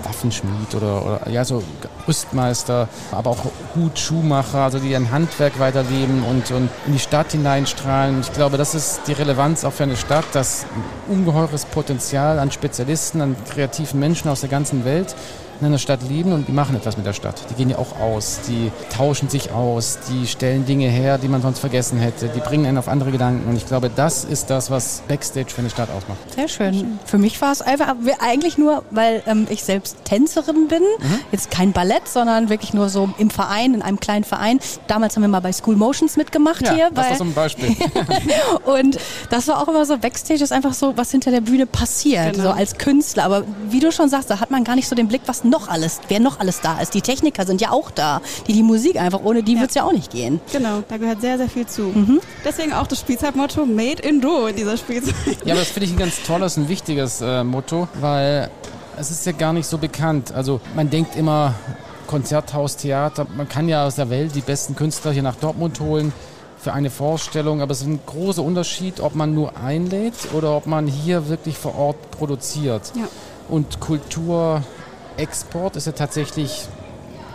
Waffenschmied 0.05 0.75
oder, 0.75 1.05
oder 1.05 1.31
ja, 1.31 1.45
so 1.45 1.63
Rüstmeister, 2.07 2.89
aber 3.13 3.31
auch 3.31 3.45
Hutschuhmacher, 3.75 4.59
also 4.59 4.79
die 4.79 4.95
ein 4.95 5.11
Handwerk 5.11 5.59
weiterleben 5.59 6.23
und, 6.25 6.51
und 6.51 6.69
in 6.87 6.93
die 6.93 6.99
Stadt 6.99 7.33
hineinstrahlen. 7.33 8.21
Ich 8.21 8.33
glaube, 8.33 8.57
das 8.57 8.75
ist 8.75 9.03
die 9.07 9.13
Relevanz 9.13 9.65
auch 9.65 9.73
für 9.73 9.85
eine 9.85 9.97
Stadt, 9.97 10.27
dass 10.33 10.67
ungeheures 11.09 11.65
Potenzial 11.65 12.39
an 12.39 12.51
Spezialisten, 12.51 13.21
an 13.21 13.37
kreativen 13.49 14.01
Menschen 14.01 14.31
aus 14.31 14.41
der 14.41 14.51
ganzen 14.51 14.85
Welt 14.85 15.15
in 15.61 15.67
einer 15.67 15.79
Stadt 15.79 16.01
lieben 16.09 16.33
und 16.33 16.49
die 16.49 16.53
machen 16.53 16.77
etwas 16.77 16.97
mit 16.97 17.07
der 17.07 17.13
Stadt. 17.13 17.41
Die 17.51 17.55
gehen 17.55 17.71
ja 17.71 17.79
auch 17.79 17.99
aus, 18.01 18.41
die 18.49 18.71
tauschen 18.95 19.29
sich 19.29 19.53
aus, 19.53 19.99
die 20.11 20.27
stellen 20.27 20.67
Dinge 20.67 20.89
her, 20.89 21.19
die 21.19 21.29
man 21.29 21.43
sonst 21.43 21.59
vergessen 21.59 21.99
hätte, 21.99 22.29
die 22.29 22.41
bringen 22.41 22.67
einen 22.67 22.79
auf 22.79 22.89
andere 22.89 23.11
Gedanken. 23.11 23.49
Und 23.49 23.57
ich 23.57 23.67
glaube, 23.67 23.91
das 23.95 24.25
ist 24.25 24.51
das, 24.51 24.71
was 24.71 25.03
Backstage 25.09 25.51
für 25.51 25.61
eine 25.61 25.71
Stadt 25.71 25.89
ausmacht. 25.91 26.19
Sehr 26.35 26.49
schön. 26.49 26.99
Für 27.05 27.19
mich 27.19 27.41
war 27.41 27.53
es 27.53 27.63
einfach 27.63 27.95
eigentlich 28.21 28.59
nur, 28.59 28.83
weil 28.91 29.23
ähm, 29.27 29.47
ich 29.51 29.65
selbst 29.65 29.97
Tänzerin 30.05 30.69
bin. 30.69 30.83
Mhm. 30.83 31.21
Jetzt 31.33 31.51
kein 31.51 31.73
Ballett, 31.73 32.09
sondern 32.09 32.49
wirklich 32.49 32.75
nur 32.75 32.89
so 32.89 33.11
im 33.19 33.31
Verein, 33.31 33.75
in 33.75 33.83
einem 33.83 34.01
kleinen 34.01 34.25
Verein. 34.25 34.59
Damals 34.87 35.17
haben 35.17 35.23
wir 35.23 35.29
mal 35.29 35.41
bei 35.41 35.53
School 35.53 35.77
Motions 35.77 36.17
mitgemacht 36.17 36.63
ja, 36.63 36.75
hier. 36.75 36.91
Das 36.93 37.11
war 37.11 37.17
so 37.17 37.25
ein 37.25 37.35
Beispiel. 37.35 37.77
und 38.65 38.99
das 39.31 39.49
war 39.49 39.63
auch 39.63 39.69
immer 39.69 39.85
so, 39.87 39.97
Backstage 39.99 40.43
ist 40.43 40.53
einfach 40.53 40.75
so, 40.75 40.97
was 40.97 41.11
hinter 41.11 41.31
der 41.31 41.41
Bühne 41.41 41.67
passiert, 41.67 42.35
genau. 42.35 42.45
so 42.45 42.51
als 42.51 42.79
Künstler. 42.79 43.25
Aber 43.25 43.45
wie 43.71 43.81
du 43.81 43.93
schon 43.93 44.09
sagst, 44.09 44.31
da 44.31 44.41
hat 44.41 44.51
man 44.51 44.65
gar 44.65 44.77
nicht 44.77 44.89
so 44.89 44.95
den 44.95 45.09
Blick, 45.09 45.23
was 45.27 45.45
noch 45.51 45.69
alles, 45.69 46.01
wer 46.09 46.21
noch 46.21 46.41
alles 46.41 46.61
da 46.61 46.81
ist. 46.81 46.95
Die 46.95 47.03
Techniker 47.03 47.47
sind 47.47 47.61
ja 47.61 47.71
auch 47.71 47.91
da. 47.91 48.21
Die 48.47 48.53
die 48.53 48.63
Musik 48.63 48.97
einfach, 48.97 49.21
ohne 49.23 49.43
die 49.43 49.55
ja. 49.55 49.61
wird 49.61 49.71
es 49.71 49.75
ja 49.77 49.85
auch 49.85 49.93
nicht 49.93 50.11
gehen. 50.11 50.41
Genau, 50.53 50.83
da 50.89 50.97
gehört 50.97 51.21
sehr, 51.21 51.39
sehr 51.39 51.49
viel 51.49 51.67
zu. 51.67 51.83
Mhm. 51.83 52.21
Deswegen 52.45 52.73
auch 52.73 52.87
das 52.87 53.01
Spielzeitmotto 53.01 53.67
Made 53.67 54.03
in 54.03 54.21
Do 54.21 54.47
in 54.47 54.57
dieser 54.57 54.77
Spielzeit. 54.77 55.15
Ja, 55.45 55.55
aber 55.55 55.61
das 55.61 55.71
finde 55.71 55.87
ich 55.87 55.93
ein 55.93 55.99
ganz 55.99 56.23
tolles 56.23 56.57
und 56.57 56.69
wichtiges 56.69 57.21
äh, 57.21 57.45
Motto, 57.45 57.89
weil 58.01 58.51
es 58.99 59.11
ist 59.11 59.27
ja 59.27 59.33
gar 59.33 59.53
nicht 59.53 59.67
so 59.67 59.79
bekannt. 59.79 60.33
Also 60.33 60.61
man 60.75 60.91
denkt 60.91 61.17
immer, 61.17 61.55
Konzerthaus, 62.07 62.77
Theater, 62.77 63.27
man 63.37 63.49
kann 63.49 63.69
ja 63.69 63.87
aus 63.87 63.97
der 63.97 64.11
Welt 64.11 64.35
die 64.35 64.41
besten 64.41 64.77
Künstler 64.77 65.13
hier 65.13 65.23
nach 65.23 65.37
Dortmund 65.37 65.81
holen 65.81 66.13
für 66.59 66.73
eine 66.73 66.91
Vorstellung, 66.91 67.61
aber 67.61 67.73
es 67.73 67.83
ist 67.83 67.87
ein 67.87 68.01
großer 68.07 68.43
Unterschied, 68.43 69.01
ob 69.01 69.15
man 69.15 69.35
nur 69.35 69.57
einlädt 69.57 70.15
oder 70.33 70.57
ob 70.57 70.67
man 70.67 70.87
hier 70.87 71.29
wirklich 71.29 71.59
vor 71.59 71.77
Ort 71.77 72.11
produziert. 72.11 72.93
Ja. 72.95 73.05
Und 73.49 73.81
Kulturexport 75.17 75.77
ist 75.77 75.87
ja 75.87 75.93
tatsächlich 75.93 76.69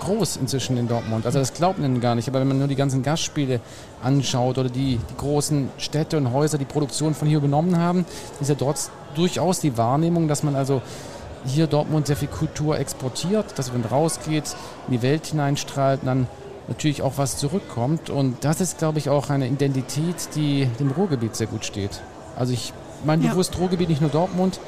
groß 0.02 0.38
inzwischen 0.38 0.78
in 0.78 0.88
Dortmund. 0.88 1.26
Also 1.26 1.40
das 1.40 1.54
glaubt 1.54 1.80
man 1.80 2.00
gar 2.00 2.16
nicht. 2.16 2.28
Aber 2.28 2.40
wenn 2.40 2.48
man 2.48 2.60
nur 2.60 2.68
die 2.68 2.76
ganzen 2.76 3.02
Gastspiele 3.02 3.60
anschaut 4.04 4.58
oder 4.58 4.70
die, 4.70 4.98
die 4.98 5.18
großen 5.18 5.70
Städte 5.78 6.18
und 6.18 6.32
Häuser, 6.32 6.58
die 6.58 6.66
Produktion 6.66 7.14
von 7.14 7.28
hier 7.28 7.38
übernommen 7.38 7.78
haben, 7.78 8.06
ist 8.40 8.50
ja 8.50 8.56
dort 8.56 8.90
durchaus 9.16 9.60
die 9.60 9.78
Wahrnehmung, 9.78 10.28
dass 10.28 10.44
man 10.44 10.56
also 10.56 10.82
hier 11.46 11.66
Dortmund 11.66 12.08
sehr 12.08 12.16
viel 12.16 12.28
Kultur 12.28 12.78
exportiert, 12.78 13.58
dass 13.58 13.74
man 13.74 13.84
rausgeht, 13.84 14.56
in 14.88 14.94
die 14.94 15.02
Welt 15.02 15.28
hineinstrahlt 15.28 16.02
und 16.02 16.08
dann 16.08 16.28
natürlich 16.68 17.02
auch 17.02 17.14
was 17.18 17.38
zurückkommt. 17.38 18.12
Und 18.12 18.44
das 18.44 18.62
ist, 18.62 18.78
glaube 18.78 19.00
ich, 19.00 19.10
auch 19.10 19.30
eine 19.30 19.48
Identität, 19.48 20.36
die 20.36 20.68
dem 20.80 20.92
Ruhrgebiet 20.92 21.36
sehr 21.36 21.48
gut 21.48 21.66
steht. 21.66 22.02
Also 22.36 22.54
ich 22.54 22.74
meine 23.04 23.28
bewusst 23.28 23.56
ja. 23.56 23.60
Ruhrgebiet, 23.60 23.90
nicht 23.90 24.02
nur 24.02 24.12
Dortmund. 24.12 24.60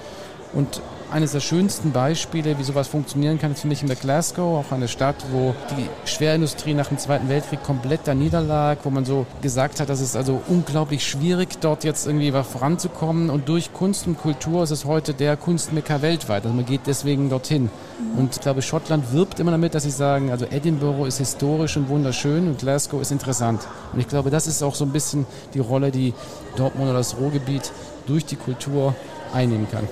Und 0.53 0.81
eines 1.13 1.31
der 1.31 1.41
schönsten 1.41 1.91
Beispiele, 1.91 2.57
wie 2.57 2.63
sowas 2.63 2.87
funktionieren 2.87 3.37
kann, 3.37 3.51
ist 3.51 3.61
für 3.61 3.67
mich 3.67 3.83
in 3.83 3.87
der 3.87 3.95
Glasgow, 3.95 4.65
auch 4.65 4.71
eine 4.71 4.87
Stadt, 4.87 5.15
wo 5.31 5.53
die 5.77 5.87
Schwerindustrie 6.09 6.73
nach 6.73 6.87
dem 6.87 6.97
Zweiten 6.97 7.29
Weltkrieg 7.29 7.61
komplett 7.63 8.01
da 8.05 8.15
niederlag, 8.15 8.79
wo 8.83 8.89
man 8.89 9.05
so 9.05 9.27
gesagt 9.43 9.79
hat, 9.79 9.89
dass 9.89 10.01
es 10.01 10.15
also 10.15 10.41
unglaublich 10.47 11.07
schwierig, 11.07 11.59
dort 11.61 11.83
jetzt 11.83 12.07
irgendwie 12.07 12.31
voranzukommen. 12.31 13.29
Und 13.29 13.47
durch 13.47 13.73
Kunst 13.73 14.07
und 14.07 14.17
Kultur 14.17 14.63
ist 14.63 14.71
es 14.71 14.85
heute 14.85 15.13
der 15.13 15.37
Kunstmecker 15.37 16.01
weltweit. 16.01 16.45
Also 16.45 16.55
man 16.55 16.65
geht 16.65 16.81
deswegen 16.87 17.29
dorthin. 17.29 17.63
Mhm. 17.63 18.19
Und 18.19 18.35
ich 18.35 18.41
glaube, 18.41 18.63
Schottland 18.63 19.13
wirbt 19.13 19.39
immer 19.39 19.51
damit, 19.51 19.75
dass 19.75 19.83
sie 19.83 19.91
sagen, 19.91 20.31
also 20.31 20.45
Edinburgh 20.49 21.05
ist 21.05 21.19
historisch 21.19 21.77
und 21.77 21.89
wunderschön 21.89 22.47
und 22.47 22.57
Glasgow 22.57 22.99
ist 22.99 23.11
interessant. 23.11 23.61
Und 23.93 23.99
ich 23.99 24.07
glaube, 24.07 24.31
das 24.31 24.47
ist 24.47 24.63
auch 24.63 24.73
so 24.73 24.83
ein 24.83 24.91
bisschen 24.91 25.27
die 25.53 25.59
Rolle, 25.59 25.91
die 25.91 26.15
Dortmund 26.55 26.89
oder 26.89 26.97
das 26.97 27.17
Ruhrgebiet 27.17 27.71
durch 28.07 28.25
die 28.25 28.35
Kultur 28.35 28.95
einnehmen 29.31 29.67
kann. 29.69 29.87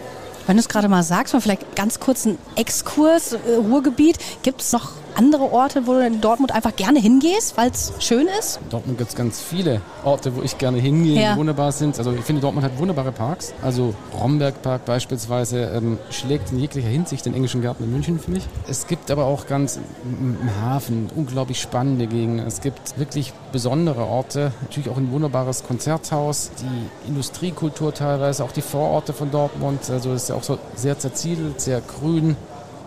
Wenn 0.47 0.57
du 0.57 0.61
es 0.61 0.69
gerade 0.69 0.87
mal 0.87 1.03
sagst, 1.03 1.33
mal 1.33 1.39
vielleicht 1.39 1.75
ganz 1.75 1.99
kurz 1.99 2.25
einen 2.25 2.37
Exkurs, 2.55 3.33
äh, 3.33 3.37
Ruhrgebiet. 3.55 4.17
Gibt 4.43 4.61
es 4.61 4.71
noch 4.71 4.91
andere 5.15 5.51
Orte, 5.51 5.87
wo 5.87 5.93
du 5.93 6.05
in 6.05 6.21
Dortmund 6.21 6.53
einfach 6.53 6.75
gerne 6.75 6.99
hingehst, 6.99 7.57
weil 7.57 7.71
es 7.71 7.93
schön 7.99 8.27
ist? 8.39 8.59
In 8.63 8.69
Dortmund 8.69 8.97
gibt 8.97 9.09
es 9.09 9.15
ganz 9.15 9.41
viele 9.41 9.81
Orte, 10.03 10.35
wo 10.35 10.41
ich 10.41 10.57
gerne 10.57 10.77
hingehe, 10.79 11.21
ja. 11.21 11.33
die 11.33 11.39
wunderbar 11.39 11.71
sind. 11.71 11.97
Also 11.97 12.11
ich 12.13 12.21
finde, 12.21 12.41
Dortmund 12.41 12.65
hat 12.65 12.77
wunderbare 12.77 13.11
Parks. 13.11 13.53
Also 13.61 13.93
Rombergpark 14.19 14.85
beispielsweise 14.85 15.71
ähm, 15.75 15.97
schlägt 16.09 16.51
in 16.51 16.59
jeglicher 16.59 16.87
Hinsicht 16.87 17.25
den 17.25 17.33
englischen 17.33 17.61
Garten 17.61 17.83
in 17.83 17.91
München, 17.91 18.19
finde 18.19 18.39
ich. 18.39 18.47
Es 18.67 18.87
gibt 18.87 19.11
aber 19.11 19.25
auch 19.25 19.47
ganz 19.47 19.79
im 20.03 20.37
Hafen 20.61 21.09
unglaublich 21.15 21.61
spannende 21.61 22.07
Gegenden. 22.07 22.45
Es 22.45 22.61
gibt 22.61 22.97
wirklich 22.97 23.33
besondere 23.51 24.05
Orte. 24.05 24.51
Natürlich 24.61 24.89
auch 24.89 24.97
ein 24.97 25.11
wunderbares 25.11 25.63
Konzerthaus, 25.63 26.51
die 26.61 27.07
Industriekultur 27.09 27.93
teilweise, 27.93 28.43
auch 28.43 28.51
die 28.51 28.61
Vororte 28.61 29.13
von 29.13 29.31
Dortmund. 29.31 29.89
Also 29.89 30.13
es 30.13 30.23
ist 30.23 30.29
ja 30.29 30.35
auch 30.35 30.43
so 30.43 30.57
sehr 30.75 30.97
zerziedelt, 30.97 31.61
sehr 31.61 31.81
grün. 31.81 32.35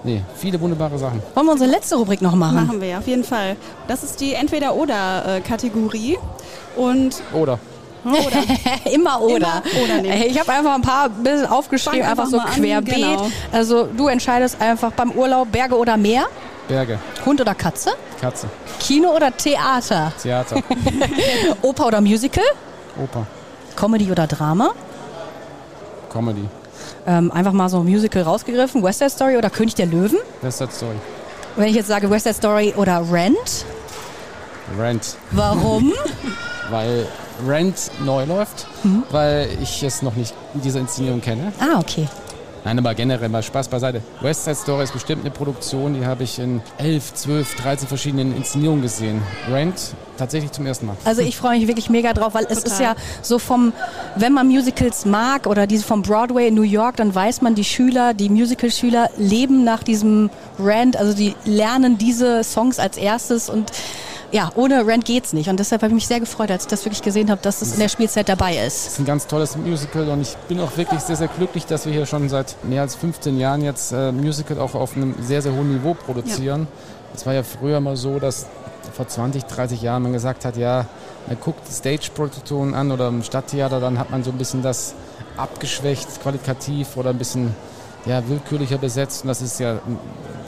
Nee, 0.04 0.22
viele 0.36 0.60
wunderbare 0.60 0.98
Sachen. 0.98 1.22
Wollen 1.34 1.46
wir 1.46 1.52
unsere 1.52 1.70
letzte 1.70 1.96
Rubrik 1.96 2.20
noch 2.20 2.34
machen? 2.34 2.66
Machen 2.66 2.80
wir, 2.80 2.98
auf 2.98 3.06
jeden 3.06 3.24
Fall. 3.24 3.56
Das 3.88 4.04
ist 4.04 4.20
die 4.20 4.34
Entweder-Oder-Kategorie. 4.34 6.18
Und 6.76 7.22
oder. 7.32 7.58
Oder. 8.04 8.44
Immer 8.92 9.22
oder. 9.22 9.36
Immer 9.36 9.62
oder 9.82 10.04
ich 10.26 10.38
habe 10.38 10.52
einfach 10.52 10.74
ein 10.74 10.82
paar 10.82 11.08
bisschen 11.08 11.46
aufgeschrieben, 11.46 12.02
einfach, 12.02 12.24
einfach, 12.24 12.46
so 12.54 12.60
querbeet. 12.60 12.94
Genau. 12.94 13.30
Also 13.50 13.86
du 13.86 14.08
entscheidest 14.08 14.60
einfach 14.60 14.92
beim 14.92 15.10
Urlaub 15.12 15.50
Berge 15.50 15.74
oder 15.74 15.96
Meer. 15.96 16.26
Berge. 16.68 16.98
Hund 17.24 17.40
oder 17.40 17.54
Katze? 17.54 17.92
Katze. 18.20 18.48
Kino 18.78 19.08
oder 19.08 19.34
Theater? 19.34 20.12
Theater. 20.22 20.56
Oper 21.62 21.86
oder 21.86 22.00
Musical? 22.02 22.44
Oper. 23.02 23.26
Comedy 23.74 24.10
oder 24.10 24.26
Drama? 24.26 24.72
Comedy. 26.10 26.46
Ähm, 27.06 27.30
einfach 27.30 27.52
mal 27.52 27.68
so 27.68 27.80
ein 27.80 27.86
Musical 27.86 28.22
rausgegriffen. 28.22 28.82
West 28.82 28.98
Side 28.98 29.10
Story 29.10 29.36
oder 29.36 29.50
König 29.50 29.74
der 29.74 29.86
Löwen? 29.86 30.18
West 30.42 30.58
Side 30.58 30.72
Story. 30.72 30.96
Wenn 31.56 31.68
ich 31.68 31.74
jetzt 31.74 31.88
sage 31.88 32.10
West 32.10 32.24
Side 32.24 32.34
Story 32.34 32.74
oder 32.76 33.04
Rent? 33.10 33.64
Rent. 34.78 35.16
Warum? 35.30 35.92
weil 36.70 37.06
Rent 37.46 37.90
neu 38.04 38.24
läuft, 38.24 38.66
mhm. 38.82 39.02
weil 39.10 39.48
ich 39.60 39.82
es 39.82 40.02
noch 40.02 40.14
nicht 40.14 40.34
in 40.54 40.60
dieser 40.60 40.80
Inszenierung 40.80 41.20
kenne. 41.20 41.52
Ah, 41.58 41.78
okay. 41.78 42.08
Nein, 42.64 42.78
aber 42.78 42.94
generell 42.94 43.28
mal 43.28 43.42
Spaß 43.42 43.68
beiseite. 43.68 44.00
West 44.22 44.44
Side 44.44 44.56
Story 44.56 44.84
ist 44.84 44.92
bestimmt 44.94 45.20
eine 45.20 45.30
Produktion, 45.30 45.92
die 45.92 46.06
habe 46.06 46.24
ich 46.24 46.38
in 46.38 46.62
11, 46.78 47.12
12, 47.12 47.54
13 47.56 47.88
verschiedenen 47.88 48.34
Inszenierungen 48.34 48.80
gesehen. 48.80 49.22
Rent 49.50 49.94
tatsächlich 50.16 50.50
zum 50.52 50.64
ersten 50.64 50.86
Mal. 50.86 50.96
Also 51.04 51.20
ich 51.20 51.36
freue 51.36 51.58
mich 51.58 51.68
wirklich 51.68 51.90
mega 51.90 52.14
drauf, 52.14 52.32
weil 52.32 52.44
Total. 52.44 52.58
es 52.58 52.64
ist 52.64 52.80
ja 52.80 52.94
so 53.20 53.38
vom, 53.38 53.74
wenn 54.16 54.32
man 54.32 54.46
Musicals 54.48 55.04
mag 55.04 55.46
oder 55.46 55.66
diese 55.66 55.84
vom 55.84 56.00
Broadway 56.00 56.48
in 56.48 56.54
New 56.54 56.62
York, 56.62 56.96
dann 56.96 57.14
weiß 57.14 57.42
man, 57.42 57.54
die 57.54 57.64
Schüler, 57.64 58.14
die 58.14 58.30
Musical-Schüler 58.30 59.10
leben 59.18 59.64
nach 59.64 59.82
diesem 59.82 60.30
Rent, 60.58 60.96
also 60.96 61.14
die 61.14 61.34
lernen 61.44 61.98
diese 61.98 62.44
Songs 62.44 62.78
als 62.78 62.96
erstes 62.96 63.50
und 63.50 63.72
ja, 64.34 64.50
ohne 64.56 64.84
Rent 64.84 65.04
geht's 65.04 65.32
nicht. 65.32 65.48
Und 65.48 65.60
deshalb 65.60 65.82
habe 65.82 65.90
ich 65.90 65.94
mich 65.94 66.08
sehr 66.08 66.18
gefreut, 66.18 66.50
als 66.50 66.64
ich 66.64 66.68
das 66.68 66.84
wirklich 66.84 67.02
gesehen 67.02 67.30
habe, 67.30 67.40
dass 67.40 67.62
es 67.62 67.74
in 67.74 67.78
der 67.78 67.88
Spielzeit 67.88 68.28
dabei 68.28 68.56
ist. 68.56 68.86
Es 68.86 68.92
ist 68.94 68.98
ein 68.98 69.04
ganz 69.04 69.28
tolles 69.28 69.56
Musical 69.56 70.08
und 70.08 70.22
ich 70.22 70.36
bin 70.48 70.58
auch 70.58 70.76
wirklich 70.76 70.98
sehr, 70.98 71.14
sehr 71.14 71.28
glücklich, 71.28 71.66
dass 71.66 71.86
wir 71.86 71.92
hier 71.92 72.04
schon 72.04 72.28
seit 72.28 72.56
mehr 72.64 72.82
als 72.82 72.96
15 72.96 73.38
Jahren 73.38 73.62
jetzt 73.62 73.92
äh, 73.92 74.10
Musical 74.10 74.58
auch 74.58 74.74
auf 74.74 74.96
einem 74.96 75.14
sehr, 75.22 75.40
sehr 75.40 75.52
hohen 75.52 75.72
Niveau 75.72 75.94
produzieren. 75.94 76.66
Es 77.14 77.20
ja. 77.20 77.26
war 77.26 77.34
ja 77.34 77.44
früher 77.44 77.78
mal 77.78 77.96
so, 77.96 78.18
dass 78.18 78.46
vor 78.92 79.06
20, 79.06 79.44
30 79.44 79.80
Jahren 79.82 80.02
man 80.02 80.12
gesagt 80.12 80.44
hat, 80.44 80.56
ja, 80.56 80.86
man 81.28 81.38
guckt 81.38 81.72
Stage-Produktionen 81.72 82.74
an 82.74 82.90
oder 82.90 83.06
im 83.06 83.22
Stadttheater, 83.22 83.78
dann 83.78 84.00
hat 84.00 84.10
man 84.10 84.24
so 84.24 84.32
ein 84.32 84.38
bisschen 84.38 84.62
das 84.62 84.94
abgeschwächt, 85.36 86.20
qualitativ 86.22 86.96
oder 86.96 87.10
ein 87.10 87.18
bisschen 87.18 87.54
ja, 88.06 88.26
willkürlicher 88.28 88.78
besetzt. 88.78 89.22
Und 89.22 89.28
das 89.28 89.42
ist 89.42 89.60
ja 89.60 89.78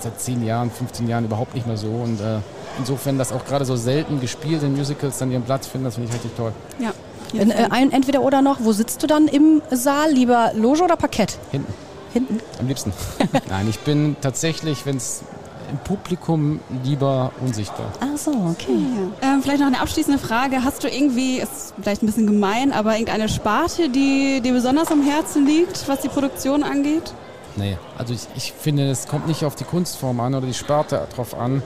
seit 0.01 0.21
10 0.21 0.45
Jahren, 0.45 0.71
15 0.71 1.09
Jahren 1.09 1.25
überhaupt 1.25 1.55
nicht 1.55 1.67
mehr 1.67 1.77
so. 1.77 1.89
Und 1.89 2.21
äh, 2.21 2.39
insofern, 2.79 3.19
dass 3.19 3.33
auch 3.33 3.45
gerade 3.45 3.65
so 3.65 3.77
selten 3.77 4.21
gespielt 4.21 4.63
in 4.63 4.77
Musicals 4.77 5.19
dann 5.19 5.31
ihren 5.31 5.43
Platz 5.43 5.67
finden, 5.67 5.87
das 5.87 5.95
finde 5.95 6.09
ich 6.09 6.15
richtig 6.15 6.37
toll. 6.37 6.53
Ja. 6.79 6.93
In, 7.33 7.51
äh, 7.51 7.69
ein, 7.71 7.93
entweder 7.93 8.23
oder 8.23 8.43
noch, 8.43 8.59
wo 8.61 8.73
sitzt 8.73 9.03
du 9.03 9.07
dann 9.07 9.29
im 9.29 9.63
Saal? 9.71 10.13
Lieber 10.13 10.53
Loge 10.55 10.83
oder 10.83 10.97
Parkett? 10.97 11.39
Hinten. 11.51 11.73
Hinten? 12.13 12.41
Am 12.61 12.69
liebsten. 12.69 12.93
Nein, 13.49 13.67
ich 13.69 13.79
bin 13.81 14.17
tatsächlich, 14.21 14.87
wenn 14.87 14.97
es 14.97 15.23
im 15.71 15.79
Publikum 15.79 16.61
lieber 16.85 17.33
unsichtbar. 17.45 17.93
Ach 18.01 18.17
so, 18.17 18.31
okay. 18.31 18.79
Ja. 19.21 19.35
Ähm, 19.35 19.43
vielleicht 19.43 19.61
noch 19.61 19.67
eine 19.67 19.81
abschließende 19.81 20.19
Frage. 20.19 20.63
Hast 20.63 20.85
du 20.85 20.89
irgendwie, 20.89 21.39
ist 21.39 21.75
vielleicht 21.81 22.03
ein 22.03 22.07
bisschen 22.07 22.27
gemein, 22.27 22.73
aber 22.73 22.93
irgendeine 22.93 23.29
Sparte, 23.29 23.89
die 23.89 24.41
dir 24.41 24.53
besonders 24.53 24.93
am 24.93 25.03
Herzen 25.03 25.45
liegt, 25.45 25.89
was 25.89 26.01
die 26.01 26.09
Produktion 26.09 26.63
angeht? 26.63 27.13
Nee, 27.57 27.79
also 27.97 28.15
ich, 28.15 28.29
ich 28.37 28.53
finde, 28.53 28.91
es 28.91 29.09
kommt 29.09 29.27
nicht 29.27 29.45
auf 29.45 29.55
die 29.55 29.65
Kunstform 29.65 30.21
an 30.21 30.35
oder 30.35 30.47
die 30.47 30.55
Sparte 30.55 31.07
drauf 31.15 31.35
an, 31.35 31.63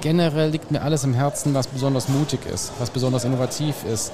generell 0.00 0.50
liegt 0.50 0.70
mir 0.70 0.82
alles 0.82 1.04
im 1.04 1.14
Herzen, 1.14 1.54
was 1.54 1.66
besonders 1.66 2.08
mutig 2.08 2.40
ist, 2.46 2.72
was 2.78 2.90
besonders 2.90 3.24
innovativ 3.24 3.84
ist, 3.84 4.12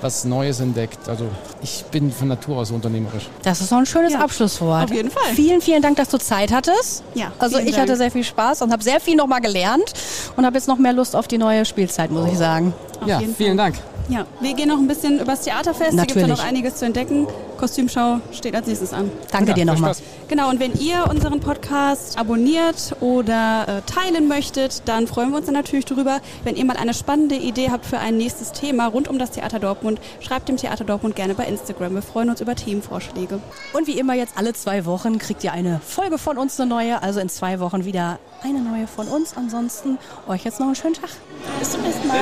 was 0.00 0.24
Neues 0.24 0.60
entdeckt. 0.60 1.08
Also 1.08 1.26
ich 1.62 1.84
bin 1.90 2.12
von 2.12 2.28
Natur 2.28 2.58
aus 2.58 2.70
unternehmerisch. 2.70 3.28
Das 3.42 3.60
ist 3.60 3.70
so 3.70 3.76
ein 3.76 3.86
schönes 3.86 4.12
ja, 4.12 4.20
Abschlusswort. 4.20 4.84
Auf 4.84 4.92
jeden 4.92 5.10
Fall. 5.10 5.34
Vielen, 5.34 5.60
vielen 5.60 5.82
Dank, 5.82 5.96
dass 5.96 6.08
du 6.08 6.18
Zeit 6.18 6.52
hattest. 6.52 7.02
Ja. 7.14 7.32
Also 7.38 7.58
ich 7.58 7.72
Dank. 7.72 7.78
hatte 7.78 7.96
sehr 7.96 8.10
viel 8.10 8.24
Spaß 8.24 8.62
und 8.62 8.72
habe 8.72 8.82
sehr 8.82 9.00
viel 9.00 9.16
nochmal 9.16 9.40
gelernt 9.40 9.92
und 10.36 10.44
habe 10.44 10.56
jetzt 10.56 10.68
noch 10.68 10.78
mehr 10.78 10.92
Lust 10.92 11.16
auf 11.16 11.26
die 11.26 11.38
neue 11.38 11.64
Spielzeit, 11.64 12.10
muss 12.10 12.30
ich 12.30 12.38
sagen. 12.38 12.74
Auf 13.00 13.08
ja, 13.08 13.18
vielen 13.20 13.34
Fall. 13.34 13.56
Dank. 13.56 13.76
Ja, 14.08 14.26
wir 14.40 14.54
gehen 14.54 14.68
noch 14.68 14.78
ein 14.78 14.86
bisschen 14.86 15.18
übers 15.18 15.42
Theaterfest. 15.42 15.94
Natürlich. 15.94 15.96
Da 15.96 16.04
gibt 16.04 16.16
es 16.16 16.22
ja 16.22 16.28
noch 16.28 16.44
einiges 16.44 16.76
zu 16.76 16.84
entdecken. 16.84 17.26
Kostümschau 17.56 18.20
steht 18.32 18.54
als 18.54 18.66
nächstes 18.66 18.92
an. 18.92 19.10
Danke 19.30 19.50
ja, 19.50 19.54
dir 19.54 19.64
nochmal. 19.64 19.94
Genau, 20.28 20.50
und 20.50 20.60
wenn 20.60 20.74
ihr 20.74 21.06
unseren 21.08 21.40
Podcast 21.40 22.18
abonniert 22.18 22.96
oder 23.00 23.66
äh, 23.66 23.90
teilen 23.90 24.28
möchtet, 24.28 24.82
dann 24.86 25.06
freuen 25.06 25.30
wir 25.30 25.38
uns 25.38 25.46
dann 25.46 25.54
natürlich 25.54 25.86
darüber. 25.86 26.20
Wenn 26.42 26.56
ihr 26.56 26.64
mal 26.64 26.76
eine 26.76 26.92
spannende 26.92 27.36
Idee 27.36 27.70
habt 27.70 27.86
für 27.86 27.98
ein 27.98 28.16
nächstes 28.16 28.52
Thema 28.52 28.86
rund 28.86 29.08
um 29.08 29.18
das 29.18 29.30
Theater 29.30 29.58
Dortmund, 29.58 30.00
schreibt 30.20 30.48
dem 30.48 30.56
Theater 30.56 30.84
Dortmund 30.84 31.16
gerne 31.16 31.34
bei 31.34 31.46
Instagram. 31.46 31.94
Wir 31.94 32.02
freuen 32.02 32.28
uns 32.28 32.40
über 32.40 32.54
Themenvorschläge. 32.54 33.40
Und 33.72 33.86
wie 33.86 33.98
immer 33.98 34.14
jetzt 34.14 34.36
alle 34.36 34.52
zwei 34.52 34.84
Wochen 34.84 35.18
kriegt 35.18 35.42
ihr 35.44 35.52
eine 35.52 35.80
Folge 35.80 36.18
von 36.18 36.36
uns, 36.36 36.60
eine 36.60 36.68
neue. 36.68 37.02
Also 37.02 37.20
in 37.20 37.28
zwei 37.30 37.60
Wochen 37.60 37.84
wieder 37.84 38.18
eine 38.42 38.60
neue 38.60 38.86
von 38.86 39.08
uns. 39.08 39.36
Ansonsten 39.36 39.98
euch 40.28 40.44
jetzt 40.44 40.60
noch 40.60 40.66
einen 40.66 40.76
schönen 40.76 40.94
Tag. 40.94 41.10
Bis 41.58 41.70
zum 41.70 41.82
nächsten 41.82 42.06
Mal. 42.06 42.18